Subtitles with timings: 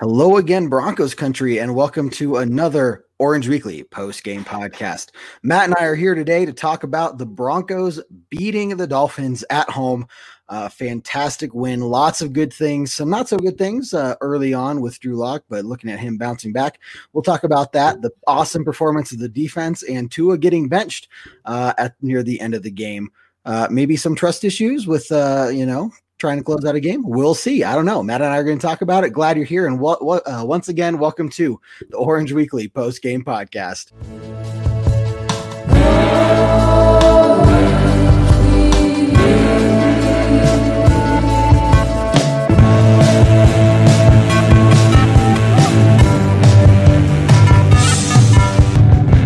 [0.00, 5.10] Hello again, Broncos country, and welcome to another Orange Weekly post game podcast.
[5.44, 9.70] Matt and I are here today to talk about the Broncos beating the Dolphins at
[9.70, 10.08] home.
[10.48, 14.80] Uh, fantastic win, lots of good things, some not so good things uh, early on
[14.80, 16.80] with Drew Lock, but looking at him bouncing back,
[17.12, 18.02] we'll talk about that.
[18.02, 21.06] The awesome performance of the defense and Tua getting benched
[21.44, 23.10] uh, at near the end of the game.
[23.44, 27.02] Uh, maybe some trust issues with uh, you know trying to close out a game?
[27.04, 27.64] We'll see.
[27.64, 28.02] I don't know.
[28.02, 29.10] Matt and I are going to talk about it.
[29.10, 29.66] Glad you're here.
[29.66, 31.60] And what, what, uh, once again, welcome to
[31.90, 33.92] the Orange Weekly post game podcast.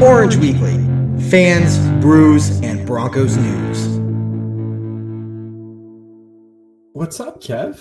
[0.00, 0.76] Orange Weekly,
[1.28, 3.77] fans, brews, and Broncos news.
[6.98, 7.78] What's up, Kev?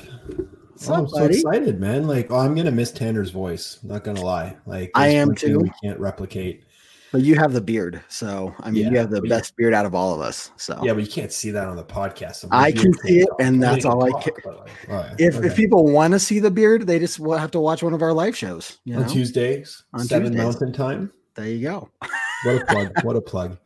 [0.73, 1.37] What's oh, up, I'm so buddy?
[1.37, 2.05] excited, man.
[2.05, 3.79] Like, oh, I'm gonna miss Tanner's voice.
[3.81, 4.55] Not gonna lie.
[4.67, 5.57] Like, I am too.
[5.57, 6.65] We can't replicate.
[7.11, 9.95] But you have the beard, so I mean, you have the best beard out of
[9.95, 10.51] all of us.
[10.57, 12.35] So Yeah, but you can't see that on the podcast.
[12.35, 14.33] So I can see it, and that's all I can.
[14.45, 15.47] like, right, if, okay.
[15.47, 18.03] if people want to see the beard, they just will have to watch one of
[18.03, 18.77] our live shows.
[18.85, 20.43] You know, on Tuesdays, On seven Tuesdays.
[20.43, 21.11] Mountain Time.
[21.33, 21.89] there you go.
[22.43, 22.91] What a plug!
[23.03, 23.57] what a plug!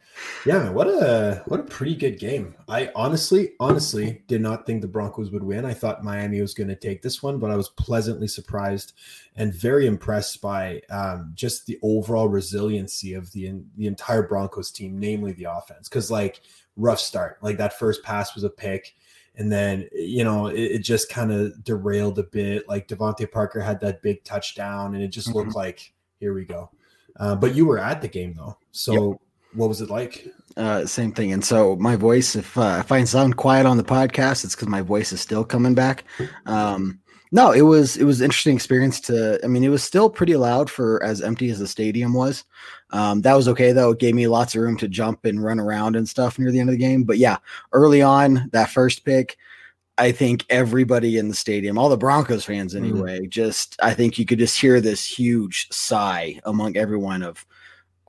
[0.45, 2.55] Yeah, man, what a what a pretty good game.
[2.67, 5.65] I honestly, honestly did not think the Broncos would win.
[5.65, 8.93] I thought Miami was going to take this one, but I was pleasantly surprised
[9.35, 14.99] and very impressed by um, just the overall resiliency of the the entire Broncos team,
[14.99, 15.87] namely the offense.
[15.87, 16.41] Because like
[16.75, 18.95] rough start, like that first pass was a pick.
[19.35, 22.67] And then, you know, it, it just kind of derailed a bit.
[22.67, 26.69] Like DeVante Parker had that big touchdown, and it just looked like, here we go.
[27.17, 28.57] Uh, but you were at the game though.
[28.71, 29.21] So
[29.53, 30.27] what was it like?
[30.57, 31.31] Uh, same thing.
[31.31, 34.67] And so my voice, if uh, if I sound quiet on the podcast, it's because
[34.67, 36.03] my voice is still coming back.
[36.45, 36.99] Um,
[37.31, 38.99] no, it was it was an interesting experience.
[39.01, 42.43] To I mean, it was still pretty loud for as empty as the stadium was.
[42.91, 43.91] Um, that was okay though.
[43.91, 46.59] It gave me lots of room to jump and run around and stuff near the
[46.59, 47.03] end of the game.
[47.03, 47.37] But yeah,
[47.71, 49.37] early on that first pick.
[49.97, 52.77] I think everybody in the stadium, all the Broncos fans Mhm.
[52.77, 57.45] anyway, just I think you could just hear this huge sigh among everyone of,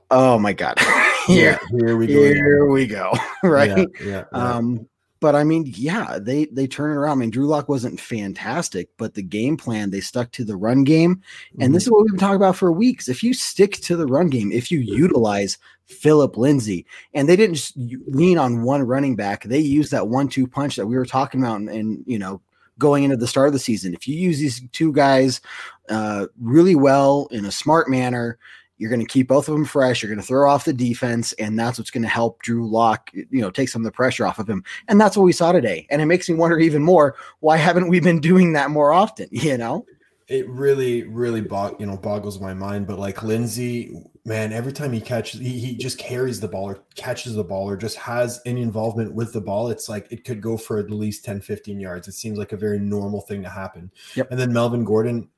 [0.09, 0.77] oh my god,
[1.27, 2.13] here, here we go.
[2.13, 3.13] here we go,
[3.43, 3.69] right?
[3.69, 4.23] Yeah, yeah, yeah.
[4.31, 4.87] Um,
[5.23, 7.17] but I mean, yeah, they they turn it around.
[7.17, 10.83] I mean, Drew Lock wasn't fantastic, but the game plan they stuck to the run
[10.83, 11.21] game,
[11.61, 13.07] and this is what we've been talking about for weeks.
[13.07, 17.55] If you stick to the run game, if you utilize Philip Lindsay, and they didn't
[17.55, 21.41] just lean on one running back, they used that one-two punch that we were talking
[21.41, 22.41] about, and, and you know,
[22.77, 23.93] going into the start of the season.
[23.93, 25.39] If you use these two guys
[25.87, 28.37] uh, really well in a smart manner,
[28.77, 30.01] you're going to keep both of them fresh.
[30.01, 33.09] You're going to throw off the defense, and that's what's going to help Drew Lock,
[33.13, 34.63] you know, take some of the pressure off of him.
[34.87, 35.87] And that's what we saw today.
[35.89, 39.29] And it makes me wonder even more why haven't we been doing that more often?
[39.43, 39.85] You know,
[40.27, 42.87] it really, really bog, you know, boggles my mind.
[42.87, 43.93] But like Lindsay,
[44.25, 47.69] man, every time he catches, he, he just carries the ball or catches the ball
[47.69, 49.69] or just has any involvement with the ball.
[49.69, 52.07] It's like it could go for at least 10, 15 yards.
[52.07, 53.91] It seems like a very normal thing to happen.
[54.15, 54.31] Yep.
[54.31, 55.29] And then Melvin Gordon,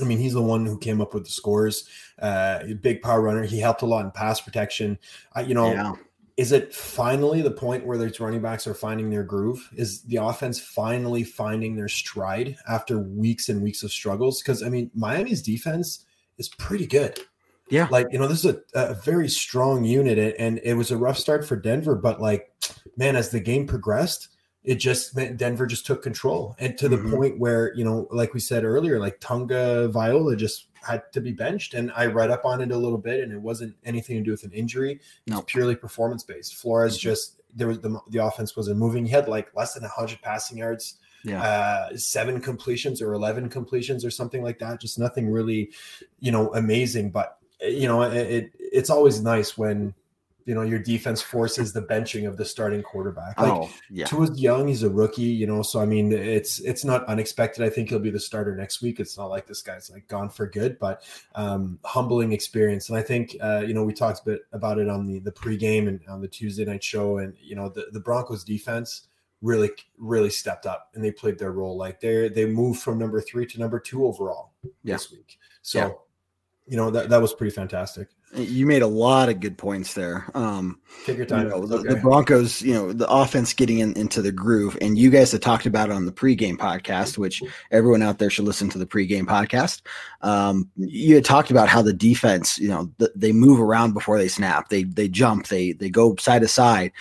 [0.00, 1.88] I mean, he's the one who came up with the scores.
[2.20, 3.44] Uh, big power runner.
[3.44, 4.98] He helped a lot in pass protection.
[5.36, 5.92] Uh, you know, yeah,
[6.38, 9.68] is it finally the point where these running backs are finding their groove?
[9.74, 14.40] Is the offense finally finding their stride after weeks and weeks of struggles?
[14.40, 16.04] Because I mean, Miami's defense
[16.38, 17.18] is pretty good.
[17.70, 17.88] Yeah.
[17.90, 20.96] Like, you know, this is a, a very strong unit and, and it was a
[20.96, 22.50] rough start for Denver, but like,
[22.96, 24.28] man, as the game progressed,
[24.68, 26.54] it just meant Denver just took control.
[26.58, 27.14] And to the mm-hmm.
[27.14, 31.72] point where, you know, like we said earlier, like Tagovailoa just had to be benched.
[31.72, 34.30] And I read up on it a little bit and it wasn't anything to do
[34.30, 35.00] with an injury.
[35.26, 35.38] No.
[35.38, 36.56] It's purely performance based.
[36.56, 37.08] Flores mm-hmm.
[37.08, 39.06] just there was the the offense wasn't moving.
[39.06, 44.04] He had like less than hundred passing yards, yeah, uh, seven completions or eleven completions
[44.04, 44.82] or something like that.
[44.82, 45.72] Just nothing really,
[46.20, 47.08] you know, amazing.
[47.10, 49.94] But eh, you know, it, it it's always nice when
[50.48, 53.38] you know your defense forces the benching of the starting quarterback.
[53.38, 55.60] Like oh yeah, Tua's young, he's a rookie, you know.
[55.60, 57.62] So I mean, it's it's not unexpected.
[57.62, 58.98] I think he'll be the starter next week.
[58.98, 61.02] It's not like this guy's like gone for good, but
[61.34, 62.88] um, humbling experience.
[62.88, 65.32] And I think uh, you know we talked a bit about it on the the
[65.32, 69.02] pregame and on the Tuesday night show, and you know the the Broncos defense
[69.42, 71.76] really really stepped up and they played their role.
[71.76, 74.52] Like they they moved from number three to number two overall
[74.82, 74.94] Yeah.
[74.94, 75.38] this week.
[75.60, 75.78] So.
[75.78, 75.90] Yeah.
[76.70, 78.08] You know that that was pretty fantastic.
[78.34, 80.30] You made a lot of good points there.
[80.34, 81.48] Um, Take your you time.
[81.48, 81.96] know, It's the, the.
[81.96, 85.66] Broncos, you know, the offense getting in, into the groove, and you guys have talked
[85.66, 89.24] about it on the pregame podcast, which everyone out there should listen to the pregame
[89.24, 89.82] podcast.
[90.20, 94.18] Um, you had talked about how the defense, you know, th- they move around before
[94.18, 96.92] they snap, they they jump, they they go side to side.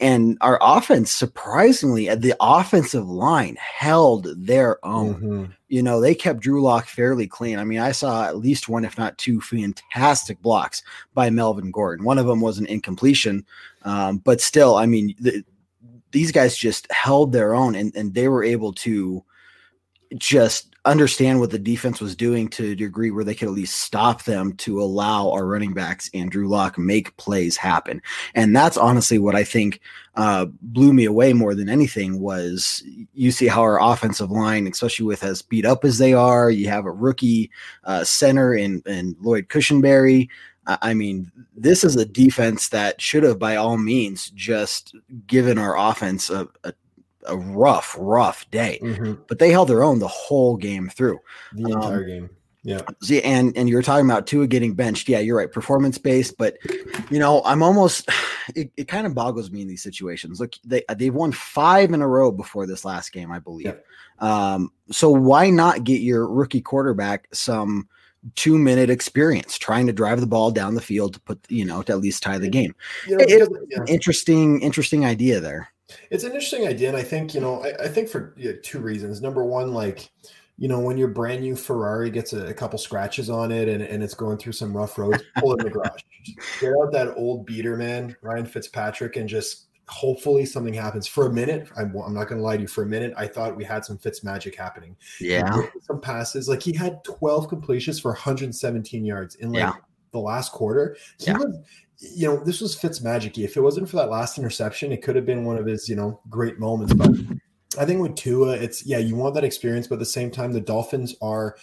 [0.00, 5.14] And our offense, surprisingly, uh, the offensive line held their own.
[5.14, 5.44] Mm-hmm.
[5.68, 7.58] You know, they kept Drew Lock fairly clean.
[7.58, 10.82] I mean, I saw at least one, if not two, fantastic blocks
[11.12, 12.04] by Melvin Gordon.
[12.04, 13.44] One of them was an incompletion,
[13.82, 15.44] um, but still, I mean, the,
[16.12, 19.22] these guys just held their own and, and they were able to
[20.16, 23.80] just understand what the defense was doing to a degree where they could at least
[23.80, 28.00] stop them to allow our running backs and Drew Lock make plays happen.
[28.34, 29.80] And that's honestly what I think
[30.16, 35.06] uh, blew me away more than anything was you see how our offensive line, especially
[35.06, 37.50] with as beat up as they are, you have a rookie
[37.84, 40.28] uh, center in, in Lloyd Cushenberry.
[40.66, 44.94] I mean, this is a defense that should have, by all means, just
[45.26, 46.72] given our offense a, a
[47.26, 48.78] a rough, rough day.
[48.82, 49.22] Mm-hmm.
[49.28, 51.18] But they held their own the whole game through.
[51.52, 52.30] The um, entire game.
[52.62, 52.82] Yeah.
[53.02, 55.08] See, and and you're talking about Tua getting benched.
[55.08, 55.50] Yeah, you're right.
[55.50, 56.58] Performance based, but
[57.10, 58.08] you know, I'm almost
[58.54, 60.40] it, it kind of boggles me in these situations.
[60.40, 63.74] Look, they they've won five in a row before this last game, I believe.
[64.18, 67.88] Um, so why not get your rookie quarterback some
[68.36, 71.80] two minute experience trying to drive the ball down the field to put you know
[71.82, 72.74] to at least tie the game?
[73.06, 73.84] You know, it, yeah.
[73.88, 75.72] Interesting, interesting idea there.
[76.10, 78.58] It's an interesting idea, and I think you know, I, I think for you know,
[78.62, 79.20] two reasons.
[79.20, 80.10] Number one, like
[80.60, 83.82] you know, when your brand new Ferrari gets a, a, couple scratches on it and,
[83.82, 86.02] and it's going through some rough roads, pull it in the garage.
[86.60, 91.06] Get out that old beater, man, Ryan Fitzpatrick, and just hopefully something happens.
[91.06, 92.68] For a minute, I'm, I'm not going to lie to you.
[92.68, 94.96] For a minute, I thought we had some Fitz magic happening.
[95.18, 96.46] Yeah, some passes.
[96.46, 99.72] Like he had 12 completions for 117 yards in like yeah.
[100.12, 100.94] the last quarter.
[101.18, 101.38] He yeah.
[101.38, 101.58] was
[102.00, 103.38] you know, this was Fitz magic.
[103.38, 105.96] If it wasn't for that last interception, it could have been one of his, you
[105.96, 106.94] know, great moments.
[106.94, 107.10] But
[107.78, 110.52] I think with Tua, it's yeah, you want that experience, but at the same time,
[110.52, 111.56] the Dolphins are,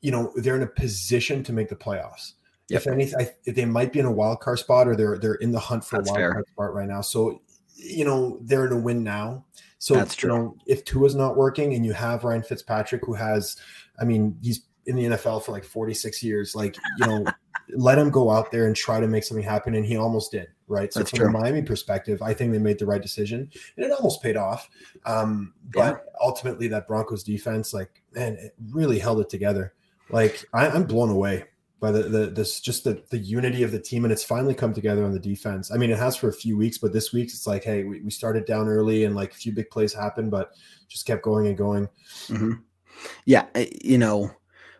[0.00, 2.34] you know, they're in a position to make the playoffs.
[2.68, 2.80] Yep.
[2.80, 5.58] If anything, they might be in a wild card spot, or they're they're in the
[5.58, 6.32] hunt for That's a wild fair.
[6.32, 7.00] card spot right now.
[7.00, 7.42] So,
[7.74, 9.44] you know, they're in a win now.
[9.78, 10.32] So, That's true.
[10.32, 13.56] You know, if Tua's not working, and you have Ryan Fitzpatrick, who has,
[14.00, 16.54] I mean, he's in the NFL for like 46 years.
[16.54, 17.24] Like, you know,
[17.70, 19.74] let him go out there and try to make something happen.
[19.74, 20.48] And he almost did.
[20.68, 20.92] Right.
[20.92, 21.28] So That's from true.
[21.28, 24.70] a Miami perspective, I think they made the right decision and it almost paid off.
[25.04, 26.12] Um, but yeah.
[26.20, 29.74] ultimately that Broncos defense, like, man, it really held it together.
[30.10, 31.44] Like I, I'm blown away
[31.82, 34.72] by the, the this just the the unity of the team and it's finally come
[34.72, 35.72] together on the defense.
[35.72, 38.00] I mean, it has for a few weeks, but this week it's like, hey, we,
[38.00, 40.52] we started down early and like a few big plays happened, but
[40.88, 41.88] just kept going and going.
[42.28, 42.52] Mm-hmm.
[43.24, 43.46] Yeah,
[43.82, 44.30] you know,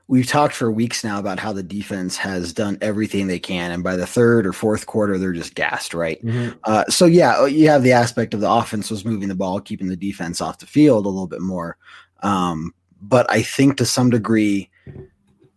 [0.09, 3.83] we've talked for weeks now about how the defense has done everything they can, and
[3.83, 6.23] by the third or fourth quarter, they're just gassed, right?
[6.25, 6.59] Mm-hmm.
[6.65, 9.61] Uh, so yeah, uh, you have the aspect of the offense was moving the ball,
[9.61, 11.77] keeping the defense off the field a little bit more.
[12.23, 14.71] Um, but I think to some degree,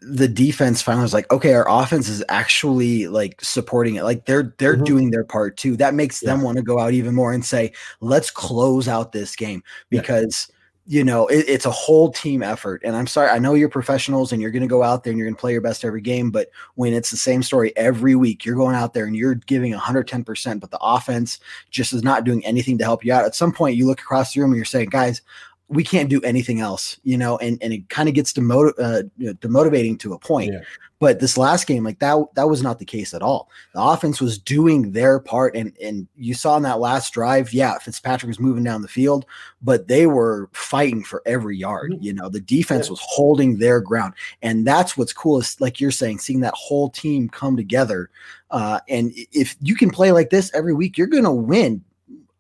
[0.02, 4.04] the defense finally was like, okay, our offense is actually like supporting it.
[4.04, 4.84] Like they're they're mm-hmm.
[4.84, 5.76] doing their part too.
[5.78, 6.32] That makes yeah.
[6.32, 7.72] them want to go out even more and say,
[8.02, 10.48] let's close out this game because.
[10.50, 10.52] Yeah
[10.88, 12.82] you know, it, it's a whole team effort.
[12.84, 15.18] And I'm sorry, I know you're professionals and you're going to go out there and
[15.18, 16.30] you're going to play your best every game.
[16.30, 19.74] But when it's the same story every week, you're going out there and you're giving
[19.74, 21.40] 110%, but the offense
[21.72, 23.26] just is not doing anything to help you out.
[23.26, 25.22] At some point, you look across the room and you're saying, guys,
[25.68, 29.04] we can't do anything else, you know, and, and it kind of gets demot- uh,
[29.20, 30.54] demotivating to a point.
[30.54, 30.62] Yeah.
[31.00, 33.50] But this last game, like that, that was not the case at all.
[33.74, 37.78] The offense was doing their part, and and you saw in that last drive, yeah,
[37.80, 39.26] Fitzpatrick was moving down the field,
[39.62, 41.92] but they were fighting for every yard.
[41.92, 42.04] Mm-hmm.
[42.04, 42.92] You know, the defense yeah.
[42.92, 46.90] was holding their ground, and that's what's cool is like you're saying, seeing that whole
[46.90, 48.10] team come together.
[48.50, 51.84] Uh, and if you can play like this every week, you're going to win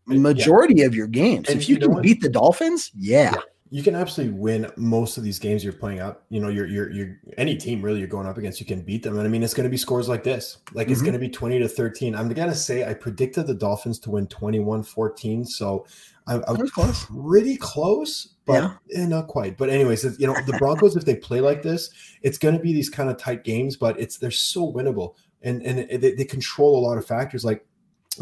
[0.07, 0.85] majority yeah.
[0.85, 1.49] of your games.
[1.49, 3.33] And if you, you can beat the Dolphins, yeah.
[3.33, 3.41] yeah.
[3.71, 6.23] You can absolutely win most of these games you're playing up.
[6.29, 9.03] You know, you're you're you're any team really you're going up against, you can beat
[9.03, 9.17] them.
[9.17, 10.59] And I mean, it's going to be scores like this.
[10.73, 10.93] Like mm-hmm.
[10.93, 12.15] it's going to be 20 to 13.
[12.15, 15.47] I'm going to say I predicted the Dolphins to win 21-14.
[15.47, 15.85] So
[16.27, 17.05] I, I was close.
[17.05, 19.01] pretty close, but yeah.
[19.01, 19.57] eh, not quite.
[19.57, 21.89] But anyways, you know, the Broncos, if they play like this,
[22.21, 25.61] it's going to be these kind of tight games, but it's they're so winnable, and
[25.61, 27.45] and they, they control a lot of factors.
[27.45, 27.65] Like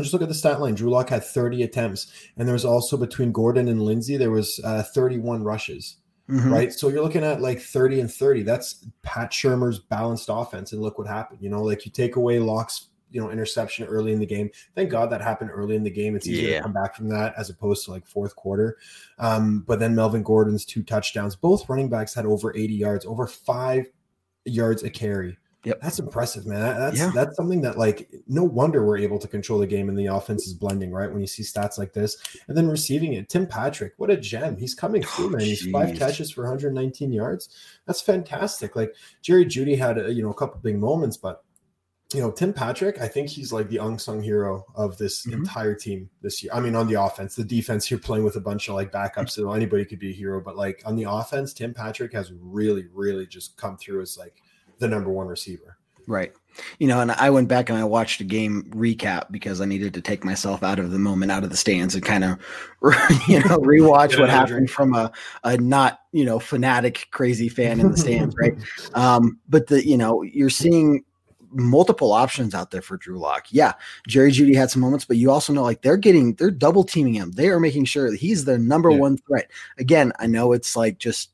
[0.02, 0.76] just look at the stat line.
[0.76, 4.60] Drew Lock had 30 attempts, and there was also between Gordon and Lindsay, there was
[4.64, 5.98] uh, 31 rushes.
[6.30, 6.54] Mm-hmm.
[6.54, 6.74] Right.
[6.74, 8.44] So you're looking at like 30 and 30.
[8.44, 10.72] That's Pat Shurmur's balanced offense.
[10.72, 11.42] And look what happened.
[11.42, 14.50] You know, like you take away Lock's, you know, interception early in the game.
[14.74, 16.16] Thank God that happened early in the game.
[16.16, 16.58] It's easier yeah.
[16.58, 18.78] to come back from that as opposed to like fourth quarter.
[19.20, 21.36] Um, but then Melvin Gordon's two touchdowns.
[21.36, 23.88] Both running backs had over 80 yards, over five
[24.46, 25.38] yards a carry.
[25.66, 25.80] Yep.
[25.82, 26.60] That's impressive, man.
[26.78, 27.12] That's yeah.
[27.16, 30.46] that's something that like no wonder we're able to control the game and the offense
[30.46, 31.10] is blending, right?
[31.10, 32.18] When you see stats like this.
[32.48, 33.30] And then receiving it.
[33.30, 34.58] Tim Patrick, what a gem.
[34.58, 35.42] He's coming through, oh, man.
[35.42, 37.50] He's five catches for 119 yards.
[37.86, 38.76] That's fantastic.
[38.76, 41.44] Like Jerry Jeudy had a, you know a couple big moments, but
[42.14, 45.40] you know, Tim Patrick, I think he's like the unsung hero of this mm-hmm.
[45.40, 46.54] entire team this year.
[46.54, 49.32] I mean, on the offense, the defense, you're playing with a bunch of like backups,
[49.32, 50.42] so anybody could be a hero.
[50.42, 54.42] But like on the offense, Tim Patrick has really, really just come through as like
[54.84, 55.78] the number one receiver.
[56.06, 56.34] Right.
[56.78, 59.94] You know, and I went back and I watched a game recap because I needed
[59.96, 62.38] to take myself out of the moment, out of the stands, and kind of,
[63.28, 65.12] you know, rewatch what happened from a,
[65.44, 68.54] a not, you know, fanatic, crazy fan in the stands, right?
[68.94, 71.04] Um, but the, you know, you're seeing
[71.54, 73.48] multiple options out there for Drew Lock.
[73.50, 73.74] Yeah,
[74.08, 77.14] Jerry Jeudy had some moments, but you also know like they're getting they're double teaming
[77.14, 77.32] him.
[77.32, 78.98] They are making sure that he's their number yeah.
[78.98, 79.50] one threat.
[79.78, 81.32] Again, I know it's like just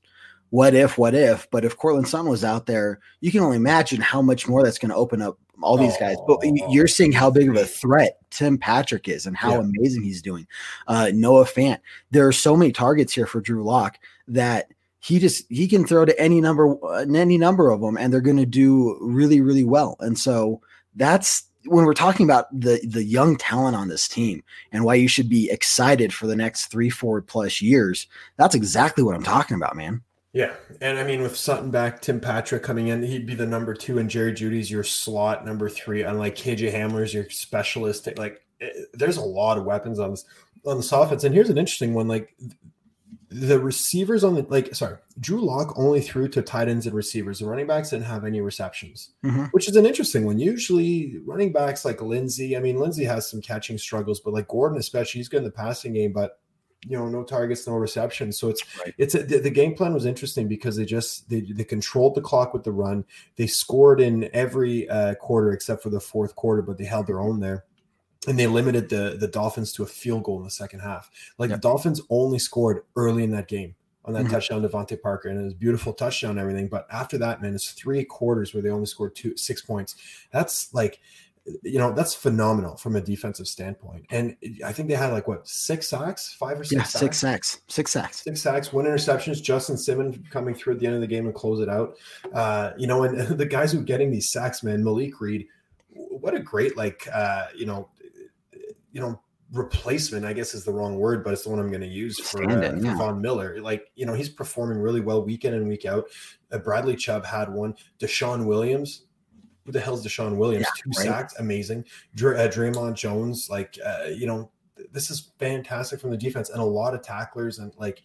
[0.50, 4.02] what if, what if, but if Courtland Sutton was out there, you can only imagine
[4.02, 6.18] how much more that's going to open up all these guys.
[6.28, 6.40] But
[6.70, 9.60] you're seeing how big of a threat Tim Patrick is and how yeah.
[9.60, 10.48] amazing he's doing.
[10.88, 11.80] Uh, Noah Fant.
[12.12, 14.68] There are so many targets here for Drew Lock that
[15.00, 16.76] he just he can throw to any number
[17.16, 20.62] any number of them and they're going to do really really well and so
[20.96, 25.08] that's when we're talking about the the young talent on this team and why you
[25.08, 29.56] should be excited for the next three four plus years that's exactly what i'm talking
[29.56, 30.02] about man
[30.34, 33.74] yeah and i mean with sutton back tim patrick coming in he'd be the number
[33.74, 38.08] two and jerry Jeudy's your slot number three Unlike kj hamler's your specialist.
[38.18, 40.26] Like it, eh, there's a lot of weapons on this
[40.66, 41.24] on this offense.
[41.24, 42.36] And here's an interesting one like
[43.32, 47.40] the receivers on the like sorry drew lock only threw to tight ends and receivers.
[47.40, 49.46] The running backs didn't have any receptions mm-hmm.
[49.52, 50.40] which is an interesting one.
[50.40, 54.80] Usually running backs like lindsay i mean lindsay has some catching struggles but like gordon
[54.80, 56.40] especially he's good in the passing game but
[56.86, 58.94] you know no targets no receptions so it's right.
[58.98, 62.22] it's a, the, the, game plan was interesting because they just they, they controlled the
[62.22, 63.04] clock with the run
[63.36, 67.20] they scored in every uh, quarter except for the fourth quarter but they held their
[67.20, 67.66] own there
[68.28, 71.10] and they limited the the Dolphins to a field goal in the second half.
[71.38, 71.62] Like yep.
[71.62, 74.34] the Dolphins only scored early in that game on that mm-hmm.
[74.34, 76.68] touchdown DeVante Parker, and it was beautiful touchdown and everything.
[76.68, 79.96] But after that, man, it's three quarters where they only scored two six points.
[80.32, 81.00] That's like
[81.64, 85.48] you know that's phenomenal from a defensive standpoint and i think they had like what
[85.48, 87.00] six sacks five or six yeah, sacks?
[87.00, 90.96] six sacks six sacks six sacks one interceptions justin simmons coming through at the end
[90.96, 91.96] of the game and close it out
[92.34, 95.46] uh you know and the guys who are getting these sacks man malik reed
[95.92, 97.90] what a great like uh you know
[98.92, 99.20] you know,
[99.52, 102.20] replacement, I guess is the wrong word, but it's the one I'm going to use
[102.20, 102.92] for, uh, yeah.
[102.92, 103.60] for, Von Miller.
[103.62, 106.06] Like, you know, he's performing really well week in and week out.
[106.52, 107.76] Uh, Bradley Chubb had one.
[108.00, 109.06] DeShawn Williams,
[109.66, 110.66] who the hell's DeShawn Williams?
[110.66, 111.08] Yeah, Two right.
[111.08, 111.86] sacks, amazing.
[112.16, 114.52] Dr- uh, Dre'Mont Jones, like, uh, you know,
[114.92, 118.02] this is fantastic from the defense and a lot of tacklers and like,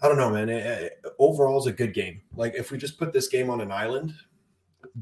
[0.00, 0.48] I don't know, man.
[0.48, 2.20] It, it, overall, is a good game.
[2.34, 4.14] Like, if we just put this game on an island,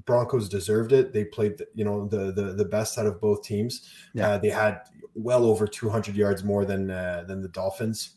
[0.05, 1.13] Broncos deserved it.
[1.13, 3.91] They played, you know, the the the best out of both teams.
[4.15, 4.31] Yeah.
[4.31, 4.83] Uh, they had
[5.15, 8.17] well over 200 yards more than uh, than the Dolphins,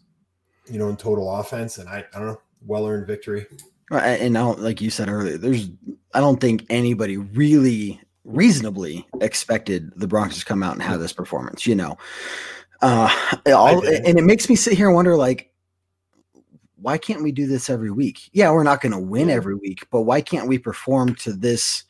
[0.69, 1.77] you know, in total offense.
[1.77, 3.45] And I, I don't know, well earned victory.
[3.91, 5.69] And now, like you said earlier, there's
[6.13, 11.13] I don't think anybody really reasonably expected the Broncos to come out and have this
[11.13, 11.65] performance.
[11.65, 11.97] You know,
[12.81, 13.09] uh,
[13.47, 15.51] all, and it makes me sit here and wonder, like,
[16.81, 18.29] why can't we do this every week?
[18.31, 21.83] Yeah, we're not going to win every week, but why can't we perform to this,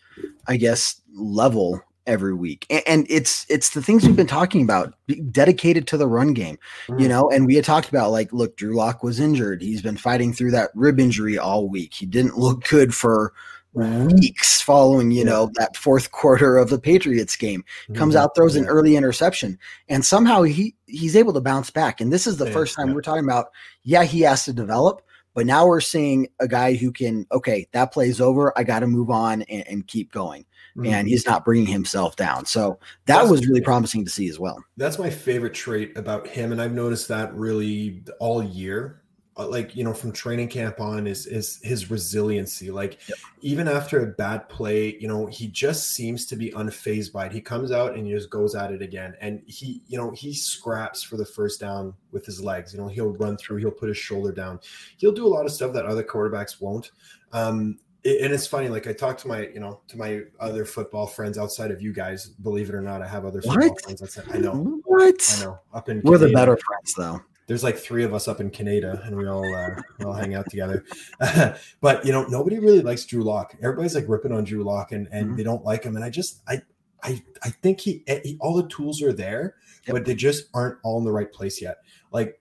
[0.48, 2.66] I guess, level every week?
[2.70, 4.94] And, and it's it's the things we've been talking about,
[5.32, 7.00] dedicated to the run game, mm.
[7.00, 7.30] you know.
[7.30, 10.52] And we had talked about like, look, Drew Lock was injured; he's been fighting through
[10.52, 11.94] that rib injury all week.
[11.94, 13.34] He didn't look good for
[13.74, 17.64] weeks following, you know, that fourth quarter of the Patriots game.
[17.94, 18.24] Comes mm-hmm.
[18.24, 22.02] out, throws an early interception, and somehow he he's able to bounce back.
[22.02, 22.94] And this is the yeah, first time yeah.
[22.96, 23.48] we're talking about,
[23.84, 25.02] yeah, he has to develop,
[25.34, 28.58] but now we're seeing a guy who can, okay, that plays over.
[28.58, 30.46] I got to move on and, and keep going.
[30.80, 30.94] Mm-hmm.
[30.94, 32.46] And he's not bringing himself down.
[32.46, 34.64] So that that's, was really promising to see as well.
[34.78, 36.52] That's my favorite trait about him.
[36.52, 39.02] And I've noticed that really all year
[39.40, 43.18] uh, like you know from training camp on is is his resiliency like yep.
[43.42, 47.32] even after a bad play you know he just seems to be unfazed by it
[47.32, 50.34] he comes out and he just goes at it again and he you know he
[50.34, 53.88] scraps for the first down with his legs you know he'll run through he'll put
[53.88, 54.60] his shoulder down
[54.98, 56.92] he'll do a lot of stuff that other quarterbacks won't
[57.32, 61.06] um and it's funny like i talk to my you know to my other football
[61.06, 63.82] friends outside of you guys believe it or not i have other football what?
[63.84, 67.64] friends outside i know what i know up in we're the better friends though there's
[67.64, 70.48] like three of us up in Canada and we all uh, we all hang out
[70.52, 70.86] together.
[71.82, 73.56] but you know, nobody really likes Drew Lock.
[73.60, 75.36] Everybody's like ripping on Drew Lock and and mm-hmm.
[75.36, 75.96] they don't like him.
[75.96, 76.62] And I just I
[77.02, 79.56] I I think he, eh, he all the tools are there,
[79.88, 79.96] yep.
[79.96, 81.78] but they just aren't all in the right place yet.
[82.12, 82.40] Like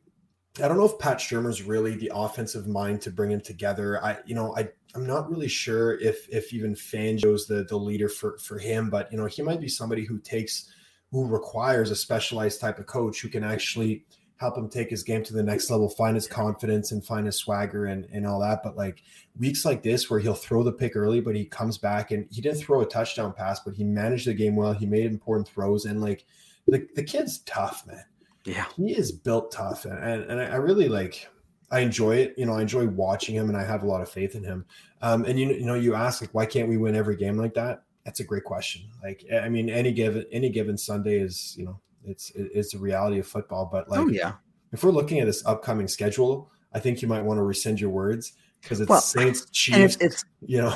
[0.62, 4.04] I don't know if Pat Shurmur's really the offensive mind to bring him together.
[4.04, 8.08] I you know I I'm not really sure if if even Fangio's the the leader
[8.08, 10.72] for for him, but you know he might be somebody who takes
[11.10, 14.04] who requires a specialized type of coach who can actually
[14.38, 17.36] help him take his game to the next level, find his confidence and find his
[17.36, 18.62] swagger and, and all that.
[18.62, 19.02] But like
[19.38, 22.40] weeks like this where he'll throw the pick early, but he comes back and he
[22.40, 24.72] didn't throw a touchdown pass, but he managed the game well.
[24.72, 26.24] He made important throws and like
[26.68, 28.04] the, the kid's tough, man.
[28.44, 28.66] Yeah.
[28.76, 29.84] He is built tough.
[29.84, 31.28] And, and, and I really like
[31.70, 32.34] I enjoy it.
[32.36, 34.64] You know, I enjoy watching him and I have a lot of faith in him.
[35.02, 37.54] Um, and you, you know, you ask like, why can't we win every game like
[37.54, 37.82] that?
[38.04, 38.82] That's a great question.
[39.02, 43.18] Like, I mean, any given, any given Sunday is, you know, it's, it's the reality
[43.18, 44.34] of football, but like, oh, yeah.
[44.72, 47.90] if we're looking at this upcoming schedule, I think you might want to rescind your
[47.90, 48.32] words
[48.62, 50.74] because it's Well, Saints, Chiefs, it's, it's you know,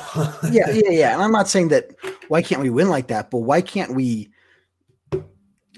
[0.51, 1.13] yeah, yeah, yeah.
[1.13, 1.95] And I'm not saying that
[2.27, 4.29] why can't we win like that, but why can't we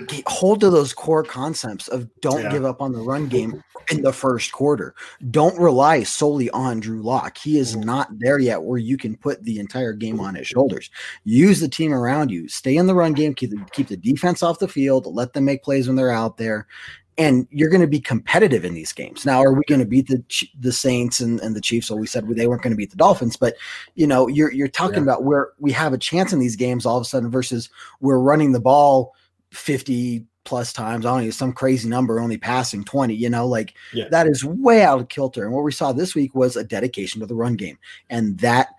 [0.07, 2.51] get hold to those core concepts of don't Yeah.
[2.51, 4.93] give up on the run game in the first quarter.
[5.31, 7.37] Don't rely solely on Drew Lock.
[7.37, 7.83] He is Mhm.
[7.85, 10.89] not there yet where you can put the entire game on his shoulders.
[11.23, 12.47] Use the team around you.
[12.49, 13.33] Stay in the run game.
[13.33, 15.05] Keep the, keep the defense off the field.
[15.05, 16.67] Let them make plays when they're out there.
[17.17, 19.25] And you're going to be competitive in these games.
[19.25, 20.21] Now, are we going to beat the
[20.59, 21.87] the Saints and, and the Chiefs?
[21.87, 23.55] So we said they weren't going to beat the Dolphins, but
[23.93, 25.03] you know, you're you're talking Yeah.
[25.03, 27.69] about where we have a chance in these games all of a sudden versus
[28.01, 29.13] we're running the ball
[29.55, 31.05] 50 plus times.
[31.05, 34.07] I don't know, some crazy number, only passing 20, you know, like Yeah.
[34.11, 35.43] that is way out of kilter.
[35.43, 37.77] And what we saw this week was a dedication to the run game.
[38.11, 38.74] And that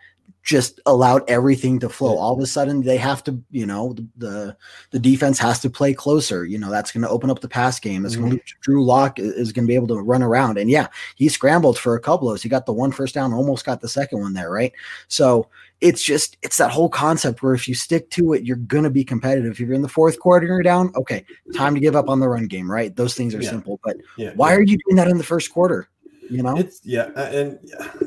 [0.47, 2.17] just allowed everything to flow.
[2.17, 4.57] All of a sudden, they have to, you know, the the,
[4.93, 6.45] the defense has to play closer.
[6.45, 8.07] You know, that's going to open up the pass game.
[8.07, 10.57] It's going to Drew Lock is going to be able to run around.
[10.57, 10.87] And yeah,
[11.17, 12.45] he scrambled for a couple of those.
[12.45, 14.73] He got the one first down, almost got the second one there, right?
[15.09, 15.49] So
[15.81, 19.05] it's just it's that whole concept where if you stick to it, you're gonna be
[19.05, 19.51] competitive.
[19.51, 21.27] If you're in the fourth quarter and you're down, okay,
[21.57, 22.95] time to give up on the run game, right?
[22.95, 23.51] Those things are Yeah.
[23.51, 23.81] simple.
[23.83, 24.31] But yeah.
[24.37, 25.89] why are you doing that in the first quarter?
[26.31, 26.57] You know?
[26.57, 27.59] It's yeah, and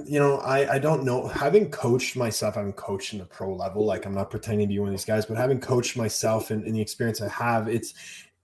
[0.06, 1.28] you know, I I don't know.
[1.28, 3.86] Having coached myself, I haven't coached in the pro level.
[3.86, 6.64] Like I'm not pretending to be one of these guys, but having coached myself and,
[6.66, 7.94] and the experience I have, it's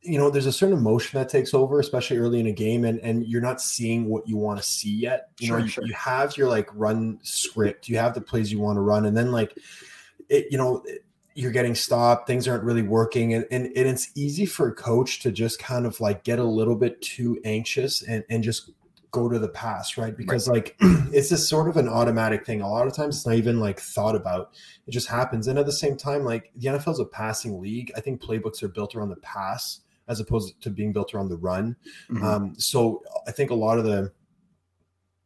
[0.01, 3.00] you know, there's a certain emotion that takes over, especially early in a game, and
[3.00, 5.29] and you're not seeing what you want to see yet.
[5.39, 8.60] You know, Sure, you, you have your like run script, you have the plays you
[8.60, 9.58] want to run, and then like
[10.29, 10.84] it, you know.
[11.38, 15.20] You're getting stopped, things aren't really working, and, and, and it's easy for a coach
[15.20, 18.72] to just kind of like get a little bit too anxious and, and just
[19.15, 20.15] go to the pass, right?
[20.15, 22.61] Because like it's just sort of an automatic thing.
[22.61, 24.51] A lot of times it's not even like thought about.
[24.85, 25.48] It just happens.
[25.48, 27.92] And at the same time, like the NFL is a passing league.
[27.96, 31.37] I think playbooks are built around the pass as opposed to being built around the
[31.37, 31.77] run.
[32.11, 32.24] Mhm.
[32.24, 34.11] Um, so I think a lot of the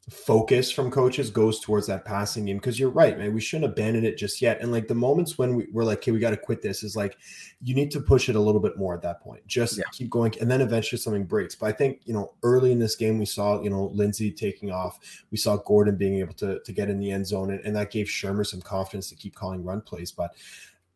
[0.09, 3.33] focus from coaches goes towards that passing game because you're right, man.
[3.33, 4.59] We shouldn't abandon it just yet.
[4.61, 6.95] And like the moments when we, we're like, okay, we got to quit this is
[6.95, 7.17] like
[7.61, 9.45] you need to push it a little bit more at that point.
[9.47, 9.83] Just Yeah.
[9.91, 11.55] keep going, and then eventually something breaks.
[11.55, 14.71] But I think you know early in this game we saw you know lindsay taking
[14.71, 14.99] off.
[15.31, 17.91] We saw Gordon being able to to get in the end zone, and, and that
[17.91, 20.11] gave Shurmur some confidence to keep calling run plays.
[20.11, 20.31] But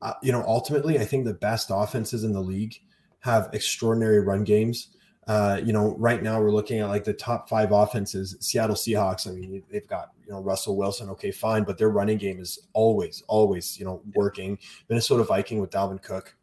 [0.02, 2.80] uh, you know, ultimately, I think the best offenses in the league
[3.19, 4.89] have extraordinary run games.
[5.28, 8.36] Uh, you know, right now we're looking at like the top five offenses.
[8.42, 9.28] Seattle Seahawks.
[9.28, 11.10] I mean, they've got you know Russell Wilson.
[11.12, 14.58] Okay, fine, but their running game is always, always you know working.
[14.90, 16.36] Minnesota Viking with Dalvin Cook.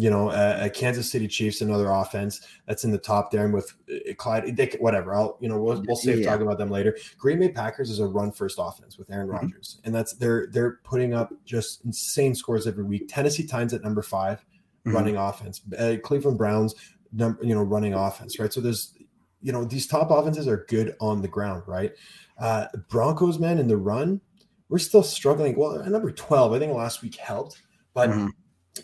[0.00, 3.52] You know, uh, uh, Kansas City Chiefs, another offense that's in the top there, and
[3.52, 5.12] with uh, Clyde, they, whatever.
[5.12, 6.26] I'll you know we'll, we'll save Yeah.
[6.30, 6.96] talking about them later.
[7.18, 9.32] Green Bay Packers is a run first offense with Aaron Mhm.
[9.32, 13.06] Rodgers, and that's they're they're putting up just insane scores every week.
[13.08, 14.44] Tennessee Titans at number 5
[14.86, 14.94] Mhm.
[14.94, 15.62] running offense.
[15.76, 16.76] Uh, Cleveland Browns,
[17.12, 18.52] number you know, running offense, right?
[18.52, 18.94] So there's,
[19.40, 21.92] you know, these top offenses are good on the ground, right?
[22.38, 24.20] Uh, Broncos, man, in the run,
[24.68, 25.56] we're still struggling.
[25.56, 27.62] Well, at number 12, I think last week helped,
[27.94, 28.30] but Mhm.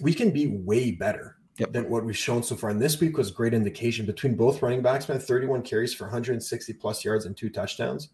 [0.01, 1.73] we can be way better Yep.
[1.73, 2.71] than what we've shown so far.
[2.71, 6.73] And this week was great indication between both running backs, man, 31 carries for 160
[6.73, 8.09] plus yards and two touchdowns.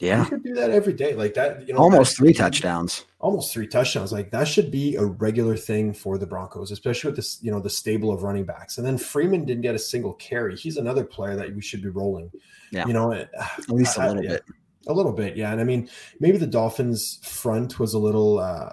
[0.00, 0.24] Yeah.
[0.24, 1.14] We could do that every day.
[1.14, 3.04] Like that, you know, Almost three touchdowns.
[3.20, 4.12] almost three touchdowns.
[4.12, 7.60] Like that should be a regular thing for the Broncos, especially with this, you know,
[7.60, 8.78] the stable of running backs.
[8.78, 10.56] And then Freeman didn't get a single carry.
[10.56, 12.30] He's another player that we should be rolling.
[12.72, 12.86] Yeah.
[12.86, 14.44] You know, At least a little bit.
[14.86, 15.52] a little bit, yeah.
[15.52, 18.72] And I mean, maybe the Dolphins front was a little uh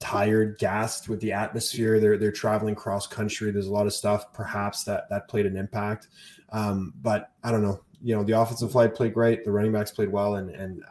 [0.00, 1.98] tired, gassed with the atmosphere.
[1.98, 3.50] They're they're traveling cross country.
[3.50, 6.06] There's a lot of stuff, perhaps that that played an impact.
[6.50, 7.80] Um, but I don't know.
[8.02, 9.44] You know, the offensive line played great.
[9.44, 10.82] The running backs played well, and and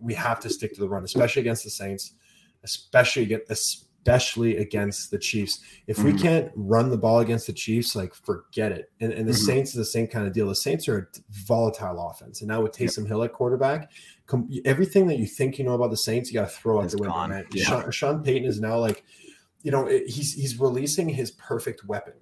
[0.00, 2.12] we have to stick to the run, especially against the Saints,
[2.64, 5.60] especially get especially against the Chiefs.
[5.86, 6.20] If we Mhm.
[6.22, 8.90] can't run the ball against the Chiefs, like forget it.
[9.00, 9.44] And, and the Mhm.
[9.44, 10.48] Saints is the same kind of deal.
[10.48, 13.90] The Saints are a volatile offense, and now with Taysom Hill at quarterback,
[14.26, 16.88] com- everything that you think you know about the Saints, you got to throw out
[16.90, 17.14] the window.
[17.52, 17.64] Yeah.
[17.64, 19.04] Sean, Sean Payton is now like,
[19.62, 22.14] you know, it- he's he's releasing his perfect weapon.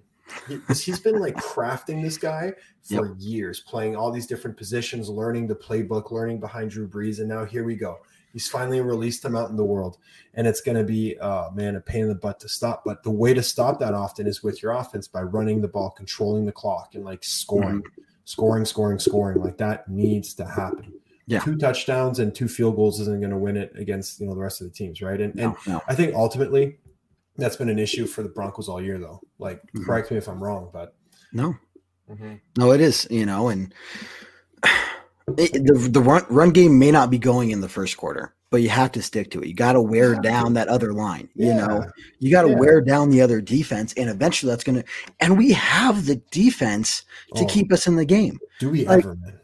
[0.47, 5.47] He, he's been like crafting this guy for years, playing all these different positions, learning
[5.47, 7.99] the playbook, learning behind Drew Brees, and now here we go.
[8.33, 9.97] He's finally released him out in the world,
[10.35, 12.83] and it's going to be, oh man, a pain in the butt to stop.
[12.85, 15.89] But the way to stop that often is with your offense by running the ball,
[15.91, 17.81] controlling the clock, and like scoring.
[17.81, 18.01] Mm-hmm.
[18.25, 19.41] scoring, scoring, scoring.
[19.41, 20.93] Like that needs to happen.
[21.25, 21.39] Yeah.
[21.39, 24.41] Two touchdowns and two field goals isn't going to win it against you know the
[24.41, 25.21] rest of the teams, right?
[25.21, 25.81] And and No, no.
[25.87, 26.79] I think ultimately
[27.39, 29.21] that's been an issue for the Broncos all year, though.
[29.39, 29.85] Like, Mhm.
[29.85, 30.95] correct me if I'm wrong, but
[31.33, 31.55] No,
[32.57, 33.73] no, it is, you know, and
[35.37, 38.61] it, the the run run game may not be going in the first quarter, but
[38.61, 39.47] you have to stick to it.
[39.47, 40.21] You got to wear to.
[40.21, 41.29] down that other line.
[41.35, 41.85] You know,
[42.19, 42.55] you got to Yeah.
[42.59, 44.83] wear down the other defense, and eventually that's going to.
[45.19, 47.03] And we have the defense
[47.35, 48.39] to Oh, keep us in the game.
[48.59, 49.39] Do we like- ever, man?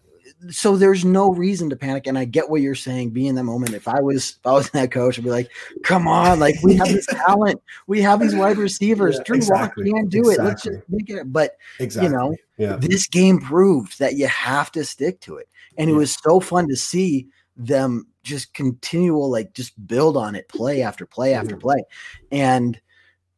[0.49, 2.07] So there's no reason to panic.
[2.07, 3.11] And I get what you're saying.
[3.11, 3.73] Be in that moment.
[3.73, 5.49] If I was, if I was that coach, I'd be like,
[5.83, 9.15] "Come on, like we have this talent, we have these wide receivers.
[9.17, 10.39] Yeah, Drew exactly, Lock can do it.
[10.39, 12.09] Let's just make it." But Exactly.
[12.11, 12.75] You know, yeah.
[12.77, 15.47] this game proved that you have to stick to it.
[15.77, 17.27] And it was so fun to see
[17.57, 21.61] them just continual, like just build on it, play after play after Mhm.
[21.61, 21.83] play.
[22.31, 22.79] And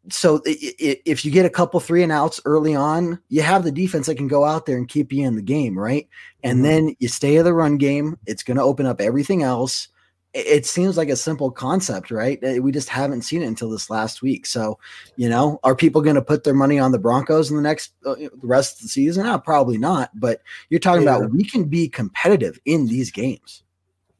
[0.09, 4.05] so if you get a couple three and outs early on, you have the defense
[4.07, 6.07] that can go out there and keep you in the game, right?
[6.43, 6.63] And Mhm.
[6.63, 8.17] then you stay in the run game.
[8.25, 9.89] It's going to open up everything else.
[10.33, 12.37] It- seems like a simple concept, right?
[12.43, 14.45] Uh, We just haven't seen it until this last week.
[14.45, 14.77] So,
[15.15, 17.93] you know, are people going to put their money on the Broncos in the next
[18.05, 19.25] uh, the rest of the season?
[19.25, 20.11] Uh, probably not.
[20.19, 21.17] But you're talking Yeah.
[21.17, 23.63] about we can be competitive in these games.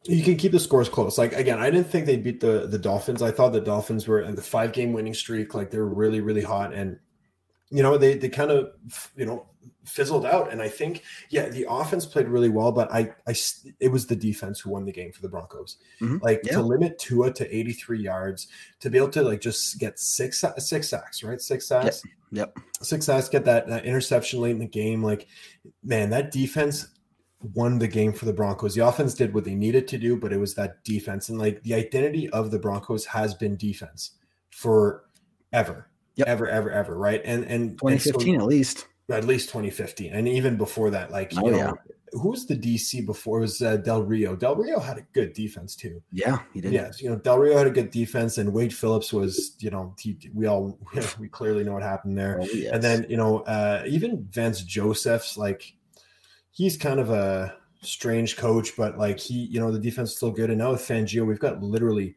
[0.07, 1.17] You can keep the scores close.
[1.17, 3.21] Like again, I didn't think they beat the the Dolphins.
[3.21, 5.53] I thought the Dolphins were in the five game winning streak.
[5.53, 6.99] Like they're really really hot, and
[7.69, 8.71] you know they they kind of
[9.15, 9.47] you know
[9.85, 10.51] fizzled out.
[10.51, 13.35] And I think yeah, the offense played really well, but I I
[13.79, 15.77] it was the defense who won the game for the Broncos.
[16.01, 16.21] Mhm.
[16.21, 16.53] Like Yeah.
[16.53, 18.47] to limit Tua to eighty three yards,
[18.79, 21.41] to be able to like just get six six sacks, right?
[21.41, 22.01] Six sacks.
[22.31, 22.57] Yep.
[22.81, 23.29] Six sacks.
[23.29, 25.01] Get that, that interception late in the game.
[25.03, 25.27] Like
[25.83, 26.87] man, that defense
[27.53, 28.73] won the game for the Broncos.
[28.75, 31.29] The offense did what they needed to do, but it was that defense.
[31.29, 34.11] And like the identity of the Broncos has been defense
[34.51, 35.03] for
[35.53, 35.87] ever.
[36.15, 36.27] Yep.
[36.27, 37.21] Ever, ever, ever, right?
[37.25, 38.87] And and, and so- 2015 at least.
[39.11, 41.73] at least 2015, and even before that, like you Oh, know, yeah.
[42.13, 43.37] who was the DC before?
[43.37, 44.35] It was uh, Del Rio.
[44.35, 46.01] Del Rio had a good defense too.
[46.11, 46.73] Yeah, he did.
[46.73, 49.93] Yes, you know, Del Rio had a good defense, and Wade Phillips was, you know,
[49.99, 50.77] he, we all
[51.19, 52.39] we clearly know what happened there.
[52.41, 52.73] Oh, yes.
[52.73, 55.73] And then, you know, uh, even Vance Joseph's like
[56.57, 60.31] he's kind of a strange coach, but like he, you know, the defense is still
[60.31, 60.49] good.
[60.49, 62.15] And now with Fangio, we've got literally